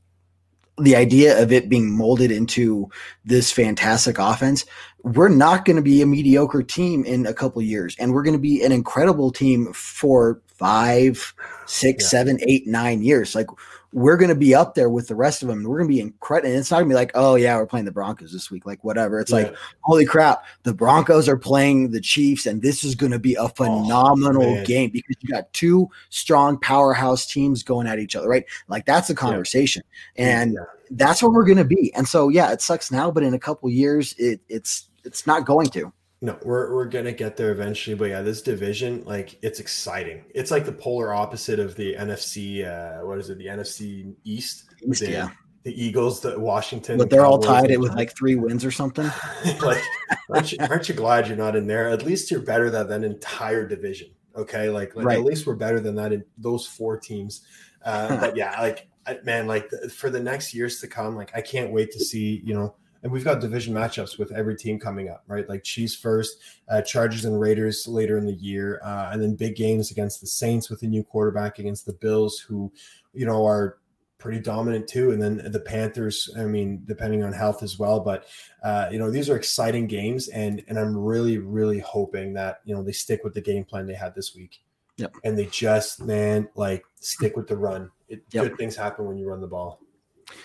[0.78, 2.90] the idea of it being molded into
[3.24, 4.66] this fantastic offense,
[5.06, 8.36] we're not going to be a mediocre team in a couple years, and we're going
[8.36, 11.32] to be an incredible team for five,
[11.66, 12.08] six, yeah.
[12.08, 13.32] seven, eight, nine years.
[13.32, 13.46] Like
[13.92, 15.62] we're going to be up there with the rest of them.
[15.62, 16.50] We're going to be incredible.
[16.50, 18.66] And it's not going to be like, oh yeah, we're playing the Broncos this week,
[18.66, 19.20] like whatever.
[19.20, 19.36] It's yeah.
[19.36, 23.34] like, holy crap, the Broncos are playing the Chiefs, and this is going to be
[23.34, 28.16] a oh, phenomenal oh, game because you got two strong powerhouse teams going at each
[28.16, 28.44] other, right?
[28.66, 29.84] Like that's the conversation,
[30.16, 30.42] yeah.
[30.42, 30.58] and
[30.90, 31.92] that's what we're going to be.
[31.94, 35.46] And so, yeah, it sucks now, but in a couple years, it, it's it's not
[35.46, 35.92] going to.
[36.22, 40.24] No, we're we're gonna get there eventually, but yeah, this division, like, it's exciting.
[40.34, 42.66] It's like the polar opposite of the NFC.
[42.66, 43.38] Uh, what is it?
[43.38, 44.64] The NFC East.
[44.82, 45.30] East the, yeah.
[45.64, 49.10] The Eagles, the Washington, but they're all tied it with like three wins or something.
[49.60, 49.82] like,
[50.30, 51.88] aren't you, aren't you glad you're not in there?
[51.88, 54.10] At least you're better than that entire division.
[54.36, 55.18] Okay, like, like right.
[55.18, 57.42] at least we're better than that in those four teams.
[57.84, 58.88] Uh, but yeah, like
[59.24, 62.54] man, like for the next years to come, like I can't wait to see, you
[62.54, 65.48] know, and we've got division matchups with every team coming up, right?
[65.48, 66.38] Like Chiefs first,
[66.68, 70.26] uh, Chargers and Raiders later in the year, uh, and then big games against the
[70.26, 72.72] Saints with a new quarterback, against the Bills, who,
[73.12, 73.78] you know, are
[74.18, 76.30] pretty dominant too, and then the Panthers.
[76.36, 78.26] I mean, depending on health as well, but
[78.64, 82.74] uh, you know, these are exciting games, and and I'm really, really hoping that you
[82.74, 84.60] know they stick with the game plan they had this week.
[84.98, 85.12] Yep.
[85.24, 87.90] And they just, man, like stick with the run.
[88.08, 88.44] It, yep.
[88.44, 89.80] Good things happen when you run the ball.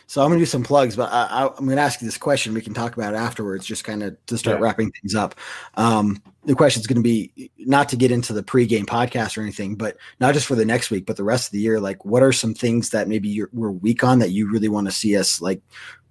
[0.08, 2.18] So I'm going to do some plugs, but I, am going to ask you this
[2.18, 2.54] question.
[2.54, 4.64] We can talk about it afterwards, just kind of to start yeah.
[4.64, 5.36] wrapping things up.
[5.76, 9.42] Um, the question is going to be not to get into the pregame podcast or
[9.42, 11.80] anything, but not just for the next week, but the rest of the year.
[11.80, 14.88] Like, what are some things that maybe you're, we're weak on that you really want
[14.88, 15.62] to see us like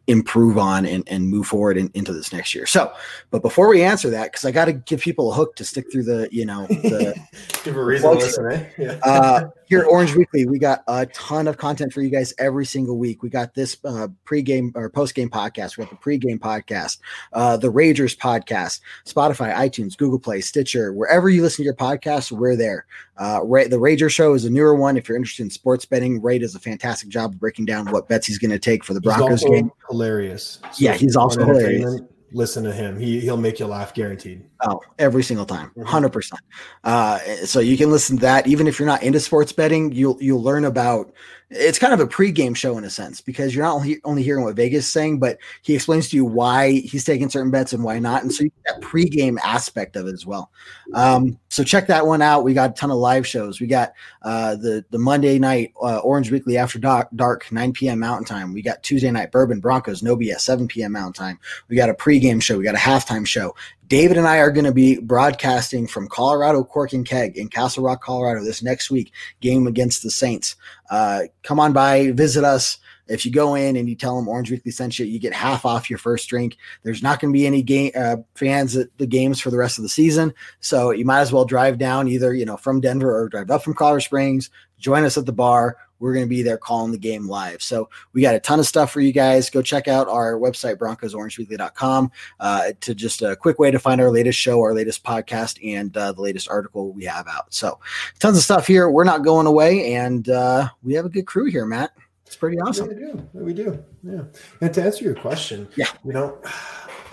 [0.07, 2.67] improve on and, and move forward in, into this next year.
[2.67, 2.93] So,
[3.31, 5.91] but before we answer that, because I got to give people a hook to stick
[5.93, 7.15] through the, you know, the
[7.65, 8.71] give a reason to listen, eh?
[8.77, 8.99] Yeah.
[9.05, 12.67] uh, here at Orange Weekly, we got a ton of content for you guys every
[12.67, 13.23] single week.
[13.23, 15.79] We got this uh, pregame or postgame podcast.
[15.79, 16.99] We got the pregame podcast,
[17.33, 22.33] uh, the Ragers podcast, Spotify, iTunes, Google Play, Stitcher, wherever you listen to your podcast,
[22.33, 22.85] we're there.
[23.17, 24.97] Uh, the Rager Show is a newer one.
[24.97, 28.09] If you're interested in sports betting, Ray does a fantastic job of breaking down what
[28.09, 29.71] bets he's going to take for the Broncos game.
[29.89, 30.59] Hilarious.
[30.73, 32.01] So yeah, he's also hilarious
[32.33, 32.99] listen to him.
[32.99, 34.45] He he'll make you laugh, guaranteed.
[34.67, 36.13] Oh, every single time, 100 mm-hmm.
[36.13, 36.41] percent.
[36.85, 39.93] Uh, so you can listen to that, even if you're not into sports betting.
[39.93, 41.13] You'll you'll learn about
[41.53, 44.55] it's kind of a pregame show in a sense because you're not only, hearing what
[44.55, 47.99] Vegas is saying, but he explains to you why he's taking certain bets and why
[47.99, 48.23] not.
[48.23, 50.51] And so you get that pregame aspect of it as well.
[50.95, 52.45] Um, so check that one out.
[52.45, 53.61] We got a ton of live shows.
[53.61, 57.99] We got uh, the the Monday night uh, Orange Weekly after dark, dark 9 p.m.
[57.99, 58.53] Mountain Time.
[58.53, 60.93] We got Tuesday night Bourbon Broncos No BS 7 p.m.
[60.93, 61.39] Mountain Time.
[61.69, 62.59] We got a pregame show.
[62.59, 63.57] We got a halftime show
[63.91, 67.83] David and I are going to be broadcasting from Colorado Cork and Keg in Castle
[67.83, 70.55] Rock, Colorado this next week, game against the Saints.
[70.91, 72.79] Uh, come on by, visit us.
[73.11, 75.65] If you go in and you tell them Orange Weekly sent you, you get half
[75.65, 76.57] off your first drink.
[76.83, 79.79] There's not going to be any game uh, fans at the games for the rest
[79.79, 83.15] of the season, so you might as well drive down either you know from Denver
[83.15, 84.51] or drive up from Colorado Springs.
[84.79, 85.77] Join us at the bar.
[86.01, 87.63] We're going to be there calling the game live.
[87.63, 89.51] So we got a ton of stuff for you guys.
[89.51, 94.11] Go check out our website, BroncosOrangeWeekly.com, uh, to just a quick way to find our
[94.11, 97.53] latest show, our latest podcast, and uh, the latest article we have out.
[97.53, 97.79] So
[98.19, 98.91] tons of stuff here.
[98.91, 101.93] We're not going away, and uh, we have a good crew here, Matt.
[102.31, 102.89] It's pretty awesome.
[102.93, 103.29] Yeah, we do.
[103.33, 103.85] We do.
[104.05, 104.23] Yeah.
[104.61, 106.41] And to answer your question, yeah, you know,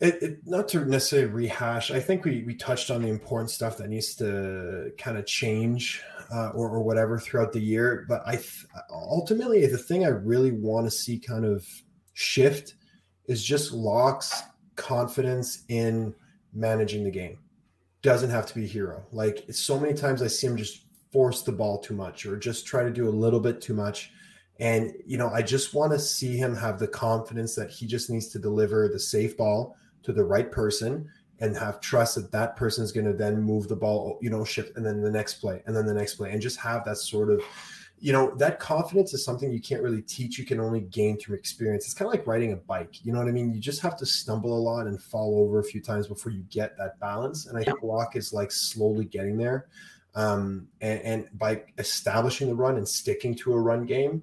[0.00, 1.92] it, it, not to necessarily rehash.
[1.92, 6.02] I think we we touched on the important stuff that needs to kind of change
[6.34, 8.06] uh, or or whatever throughout the year.
[8.08, 8.40] But I
[8.90, 11.64] ultimately the thing I really want to see kind of
[12.14, 12.74] shift
[13.26, 14.42] is just Lock's
[14.74, 16.12] confidence in
[16.52, 17.38] managing the game.
[18.02, 19.04] Doesn't have to be a hero.
[19.12, 22.66] Like so many times I see him just force the ball too much or just
[22.66, 24.12] try to do a little bit too much.
[24.58, 28.10] And, you know, I just want to see him have the confidence that he just
[28.10, 31.08] needs to deliver the safe ball to the right person
[31.40, 34.44] and have trust that that person is going to then move the ball, you know,
[34.44, 36.98] shift and then the next play and then the next play and just have that
[36.98, 37.40] sort of,
[37.98, 40.38] you know, that confidence is something you can't really teach.
[40.38, 41.86] You can only gain through experience.
[41.86, 43.04] It's kind of like riding a bike.
[43.04, 43.52] You know what I mean?
[43.52, 46.42] You just have to stumble a lot and fall over a few times before you
[46.50, 47.46] get that balance.
[47.46, 49.68] And I think Lock is like slowly getting there
[50.14, 54.22] um, and, and, by establishing the run and sticking to a run game,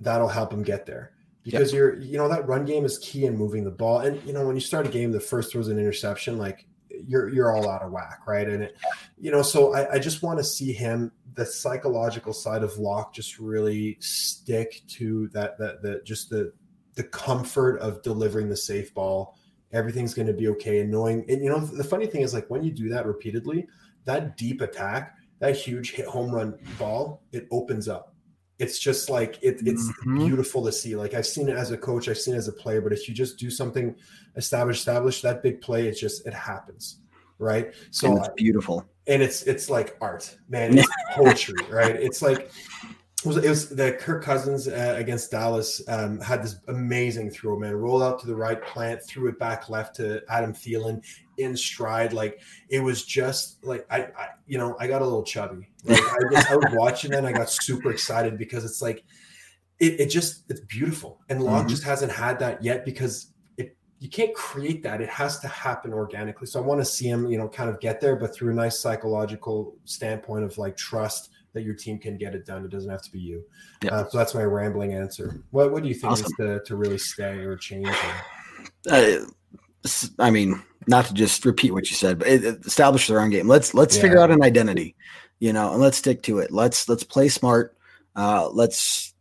[0.00, 1.12] that'll help him get there.
[1.42, 1.78] Because yep.
[1.78, 4.00] you're, you know, that run game is key in moving the ball.
[4.00, 6.66] And you know, when you start a game, the first throws an interception, like
[7.06, 8.48] you're you're all out of whack, right?
[8.48, 8.76] And it,
[9.18, 13.14] you know, so I, I just want to see him the psychological side of Lock
[13.14, 16.52] just really stick to that that that just the
[16.94, 19.36] the comfort of delivering the safe ball.
[19.72, 21.24] Everything's going to be okay, and knowing.
[21.28, 23.68] And you know, the funny thing is, like when you do that repeatedly,
[24.06, 28.14] that deep attack, that huge hit home run ball, it opens up.
[28.58, 30.18] It's just like it, it's mm-hmm.
[30.18, 30.96] beautiful to see.
[30.96, 33.06] Like I've seen it as a coach, I've seen it as a player, but if
[33.06, 33.94] you just do something
[34.36, 37.00] established, established, that big play, it just it happens.
[37.38, 37.74] Right.
[37.90, 38.86] So and it's beautiful.
[39.06, 40.78] And it's it's like art, man.
[40.78, 41.96] It's poetry, right?
[41.96, 42.50] It's like
[43.26, 47.58] it was, it was the Kirk Cousins uh, against Dallas um, had this amazing throw,
[47.58, 47.74] man.
[47.74, 51.02] Roll out to the right, plant, threw it back left to Adam Thielen
[51.38, 52.12] in stride.
[52.12, 55.68] Like it was just like I, I you know, I got a little chubby.
[55.84, 59.04] Like I, just, I was watching that, and I got super excited because it's like
[59.78, 61.68] it, it just it's beautiful, and Lock mm-hmm.
[61.68, 65.00] just hasn't had that yet because it you can't create that.
[65.00, 66.46] It has to happen organically.
[66.46, 68.54] So I want to see him, you know, kind of get there, but through a
[68.54, 72.64] nice psychological standpoint of like trust that your team can get it done.
[72.64, 73.42] It doesn't have to be you.
[73.82, 73.94] Yeah.
[73.94, 75.42] Uh, so that's my rambling answer.
[75.50, 76.32] What What do you think awesome.
[76.38, 77.88] to to really stay or change?
[77.88, 78.92] Or...
[78.92, 79.18] Uh,
[80.18, 83.48] I mean, not to just repeat what you said, but establish their own game.
[83.48, 84.02] Let's let's yeah.
[84.02, 84.94] figure out an identity,
[85.38, 86.50] you know, and let's stick to it.
[86.50, 87.76] Let's let's play smart.
[88.14, 89.14] Uh, let's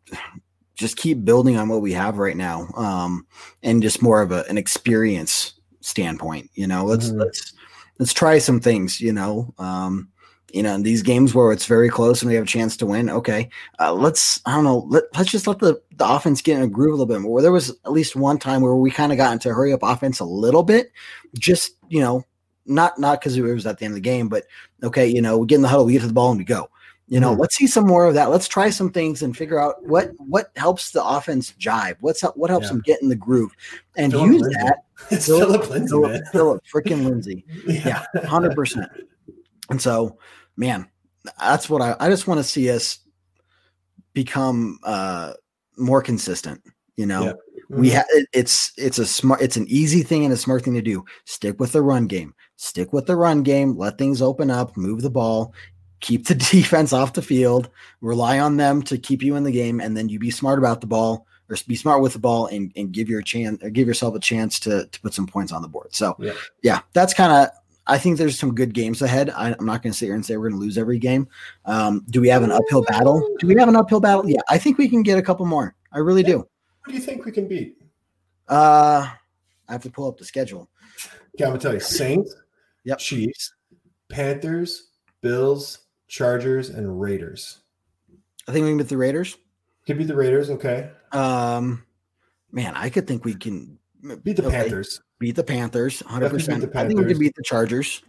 [0.76, 3.26] just keep building on what we have right now, um,
[3.64, 6.50] and just more of a, an experience standpoint.
[6.54, 7.20] You know, let's mm-hmm.
[7.20, 7.54] let's
[8.00, 9.02] let's try some things.
[9.02, 10.10] You know, um,
[10.56, 12.86] you know, in these games where it's very close and we have a chance to
[12.86, 16.56] win, okay, uh, let's, I don't know, let, us just let the, the offense get
[16.56, 17.42] in a groove a little bit more.
[17.42, 20.22] There was at least one time where we kind of got into hurry up offense
[20.22, 20.94] a little bit,
[21.38, 22.24] just, you know,
[22.66, 24.46] not, not because it was at the end of the game, but
[24.82, 26.46] okay, you know, we get in the huddle, we get to the ball and we
[26.46, 26.70] go.
[27.10, 27.42] You know, mm-hmm.
[27.42, 28.32] let's see some more of that.
[28.32, 31.98] Let's try some things and figure out what what helps the offense jive.
[32.00, 32.72] What's up what helps yeah.
[32.72, 33.52] them get in the groove,
[33.96, 34.60] and Phillip use Lindsay.
[34.64, 34.78] that.
[35.12, 37.46] It's Phillip Lindsay, Phillip, Phillip freaking Lindsay.
[37.68, 38.90] Yeah, hundred percent.
[39.70, 40.18] And so
[40.58, 40.88] man,
[41.40, 43.00] that's what I I just want to see us
[44.14, 45.34] become uh
[45.78, 46.62] more consistent.
[46.96, 47.32] You know, yeah.
[47.32, 47.82] mm-hmm.
[47.82, 50.82] we have it's it's a smart it's an easy thing and a smart thing to
[50.82, 51.04] do.
[51.26, 52.34] Stick with the run game.
[52.56, 53.78] Stick with the run game.
[53.78, 54.78] Let things open up.
[54.78, 55.54] Move the ball.
[56.00, 57.70] Keep the defense off the field.
[58.02, 60.82] Rely on them to keep you in the game, and then you be smart about
[60.82, 63.88] the ball or be smart with the ball and, and give your chance or give
[63.88, 65.94] yourself a chance to to put some points on the board.
[65.94, 67.50] So yeah, yeah that's kind of
[67.88, 69.30] I think there's some good games ahead.
[69.30, 71.28] I, am not going to sit here and say we're going to lose every game.
[71.66, 73.36] Um, do we have an uphill battle?
[73.40, 74.28] Do we have an uphill battle?
[74.28, 75.76] Yeah, I think we can get a couple more.
[75.92, 76.48] I really do.
[76.82, 77.78] Who do you think we can beat?
[78.48, 79.08] Uh,
[79.68, 80.70] I have to pull up the schedule.
[81.36, 82.36] Okay, I'm gonna tell you: Saints,
[82.84, 82.98] yep.
[83.00, 83.54] Chiefs,
[84.10, 84.90] Panthers,
[85.22, 87.60] Bills, Chargers, and Raiders.
[88.48, 89.38] I think we can beat the Raiders.
[89.86, 90.50] Could beat the Raiders.
[90.50, 90.90] Okay.
[91.12, 91.84] Um,
[92.52, 93.80] man, I could think we can
[94.24, 94.58] beat the okay.
[94.58, 96.08] Panthers beat the Panthers 100%.
[96.08, 96.48] Panthers.
[96.76, 98.02] I think we can beat the Chargers.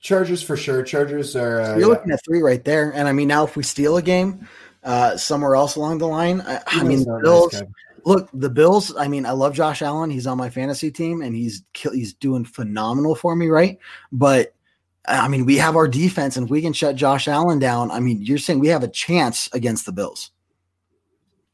[0.00, 0.82] Chargers for sure.
[0.82, 1.60] Chargers are.
[1.60, 1.86] Uh, You're yeah.
[1.86, 2.92] looking at three right there.
[2.92, 4.48] And I mean, now if we steal a game
[4.82, 7.62] uh, somewhere else along the line, I, I mean, the Bills,
[8.04, 8.94] Look, the Bills.
[8.96, 10.10] I mean, I love Josh Allen.
[10.10, 13.78] He's on my fantasy team, and he's he's doing phenomenal for me, right?
[14.10, 14.54] But
[15.06, 18.00] I mean, we have our defense, and if we can shut Josh Allen down, I
[18.00, 20.31] mean, you're saying we have a chance against the Bills.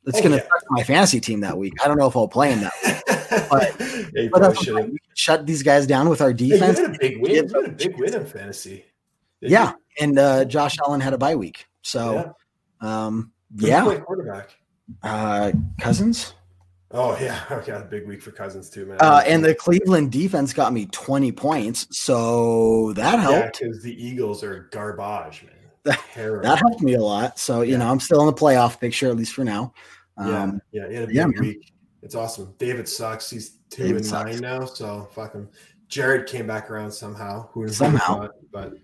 [0.08, 0.60] It's oh, going to yeah.
[0.70, 1.74] my fantasy team that week.
[1.82, 5.46] I don't know if I'll play in that week, but, yeah, but that's we shut
[5.46, 6.78] these guys down with our defense.
[6.78, 7.30] Hey, you had a big win.
[7.32, 8.84] You had a big win in fantasy.
[9.40, 10.04] yeah, you?
[10.04, 12.34] and uh, Josh Allen had a bye week, so
[12.82, 13.06] yeah.
[13.06, 13.98] Um, yeah.
[14.00, 14.56] quarterback.
[15.02, 16.34] Uh, Cousins.
[16.90, 18.98] Oh yeah, okay, a big week for Cousins too, man.
[19.00, 23.60] Uh, and the Cleveland defense got me twenty points, so that helped.
[23.60, 25.54] because the Eagles are garbage, man.
[26.14, 27.38] That, that helped me a lot.
[27.38, 27.78] So you yeah.
[27.78, 29.72] know, I'm still in the playoff picture at least for now.
[30.18, 31.72] Um, yeah, yeah, he had a big yeah, week.
[32.02, 32.54] It's awesome.
[32.58, 33.30] David sucks.
[33.30, 34.32] He's two David and sucks.
[34.32, 35.48] nine now, so fuck him.
[35.88, 37.48] Jared came back around somehow.
[37.52, 38.74] Who somehow, but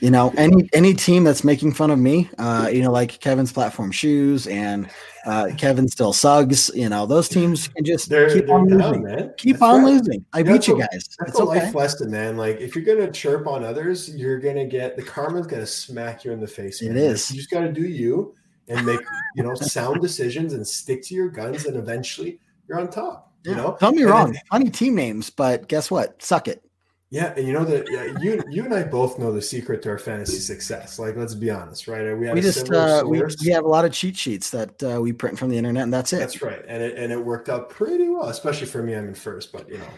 [0.00, 3.52] you know, any any team that's making fun of me, uh, you know, like Kevin's
[3.52, 4.88] platform shoes and
[5.26, 6.74] uh, Kevin still sugs.
[6.74, 9.02] You know, those teams can just they're, keep they're on down, losing.
[9.02, 9.34] Man.
[9.36, 9.92] Keep that's on right.
[9.92, 10.24] losing.
[10.32, 11.08] I that's beat you guys.
[11.18, 11.64] That's it's a okay.
[11.64, 12.36] life lesson, man.
[12.36, 16.32] Like if you're gonna chirp on others, you're gonna get the karma's gonna smack you
[16.32, 16.82] in the face.
[16.82, 16.92] Man.
[16.92, 17.30] It is.
[17.30, 18.34] you just gotta do you
[18.68, 19.00] and make
[19.34, 22.38] you know sound decisions and stick to your guns, and eventually
[22.68, 23.32] you're on top.
[23.44, 23.52] Yeah.
[23.52, 24.32] You know, tell me wrong.
[24.32, 26.22] Then, Funny team names, but guess what?
[26.22, 26.62] Suck it.
[27.10, 29.88] Yeah, and you know that yeah, you you and I both know the secret to
[29.88, 30.98] our fantasy success.
[30.98, 32.14] Like, let's be honest, right?
[32.14, 35.14] We, we just uh, we, we have a lot of cheat sheets that uh, we
[35.14, 36.18] print from the internet, and that's it.
[36.18, 38.94] That's right, and it and it worked out pretty well, especially for me.
[38.94, 39.88] I'm in first, but you know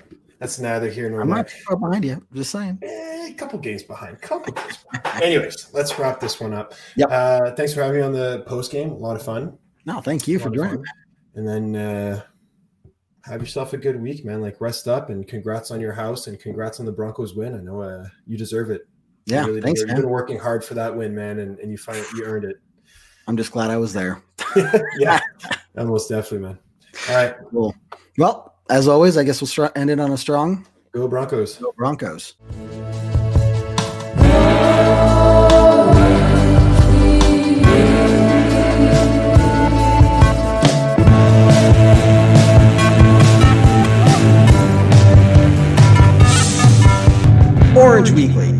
[0.40, 1.22] that's neither here nor there.
[1.22, 2.26] I'm not far behind you.
[2.34, 2.80] Just saying.
[2.82, 4.20] Eh, a couple games behind.
[4.20, 5.22] Couple games behind.
[5.22, 6.74] Anyways, let's wrap this one up.
[6.96, 7.08] Yep.
[7.10, 8.90] Uh, thanks for having me on the post game.
[8.90, 9.56] A lot of fun.
[9.86, 10.84] No, thank you for joining.
[11.36, 11.76] And then.
[11.76, 12.22] Uh,
[13.24, 14.40] have yourself a good week, man.
[14.40, 17.54] Like rest up and congrats on your house and congrats on the Broncos win.
[17.54, 18.88] I know uh, you deserve it.
[19.26, 22.04] Yeah, really thanks, You've been working hard for that win, man, and, and you find
[22.16, 22.56] you earned it.
[23.28, 24.22] I'm just glad I was there.
[24.98, 25.20] yeah,
[25.76, 26.58] most definitely, man.
[27.08, 27.74] All right, cool.
[28.18, 30.66] Well, as always, I guess we'll end it on a strong.
[30.92, 31.56] Go Broncos.
[31.56, 32.34] Go Broncos.
[47.76, 48.52] Orange Weekly,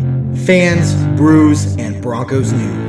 [0.45, 2.80] fans, brews, and Broncos news.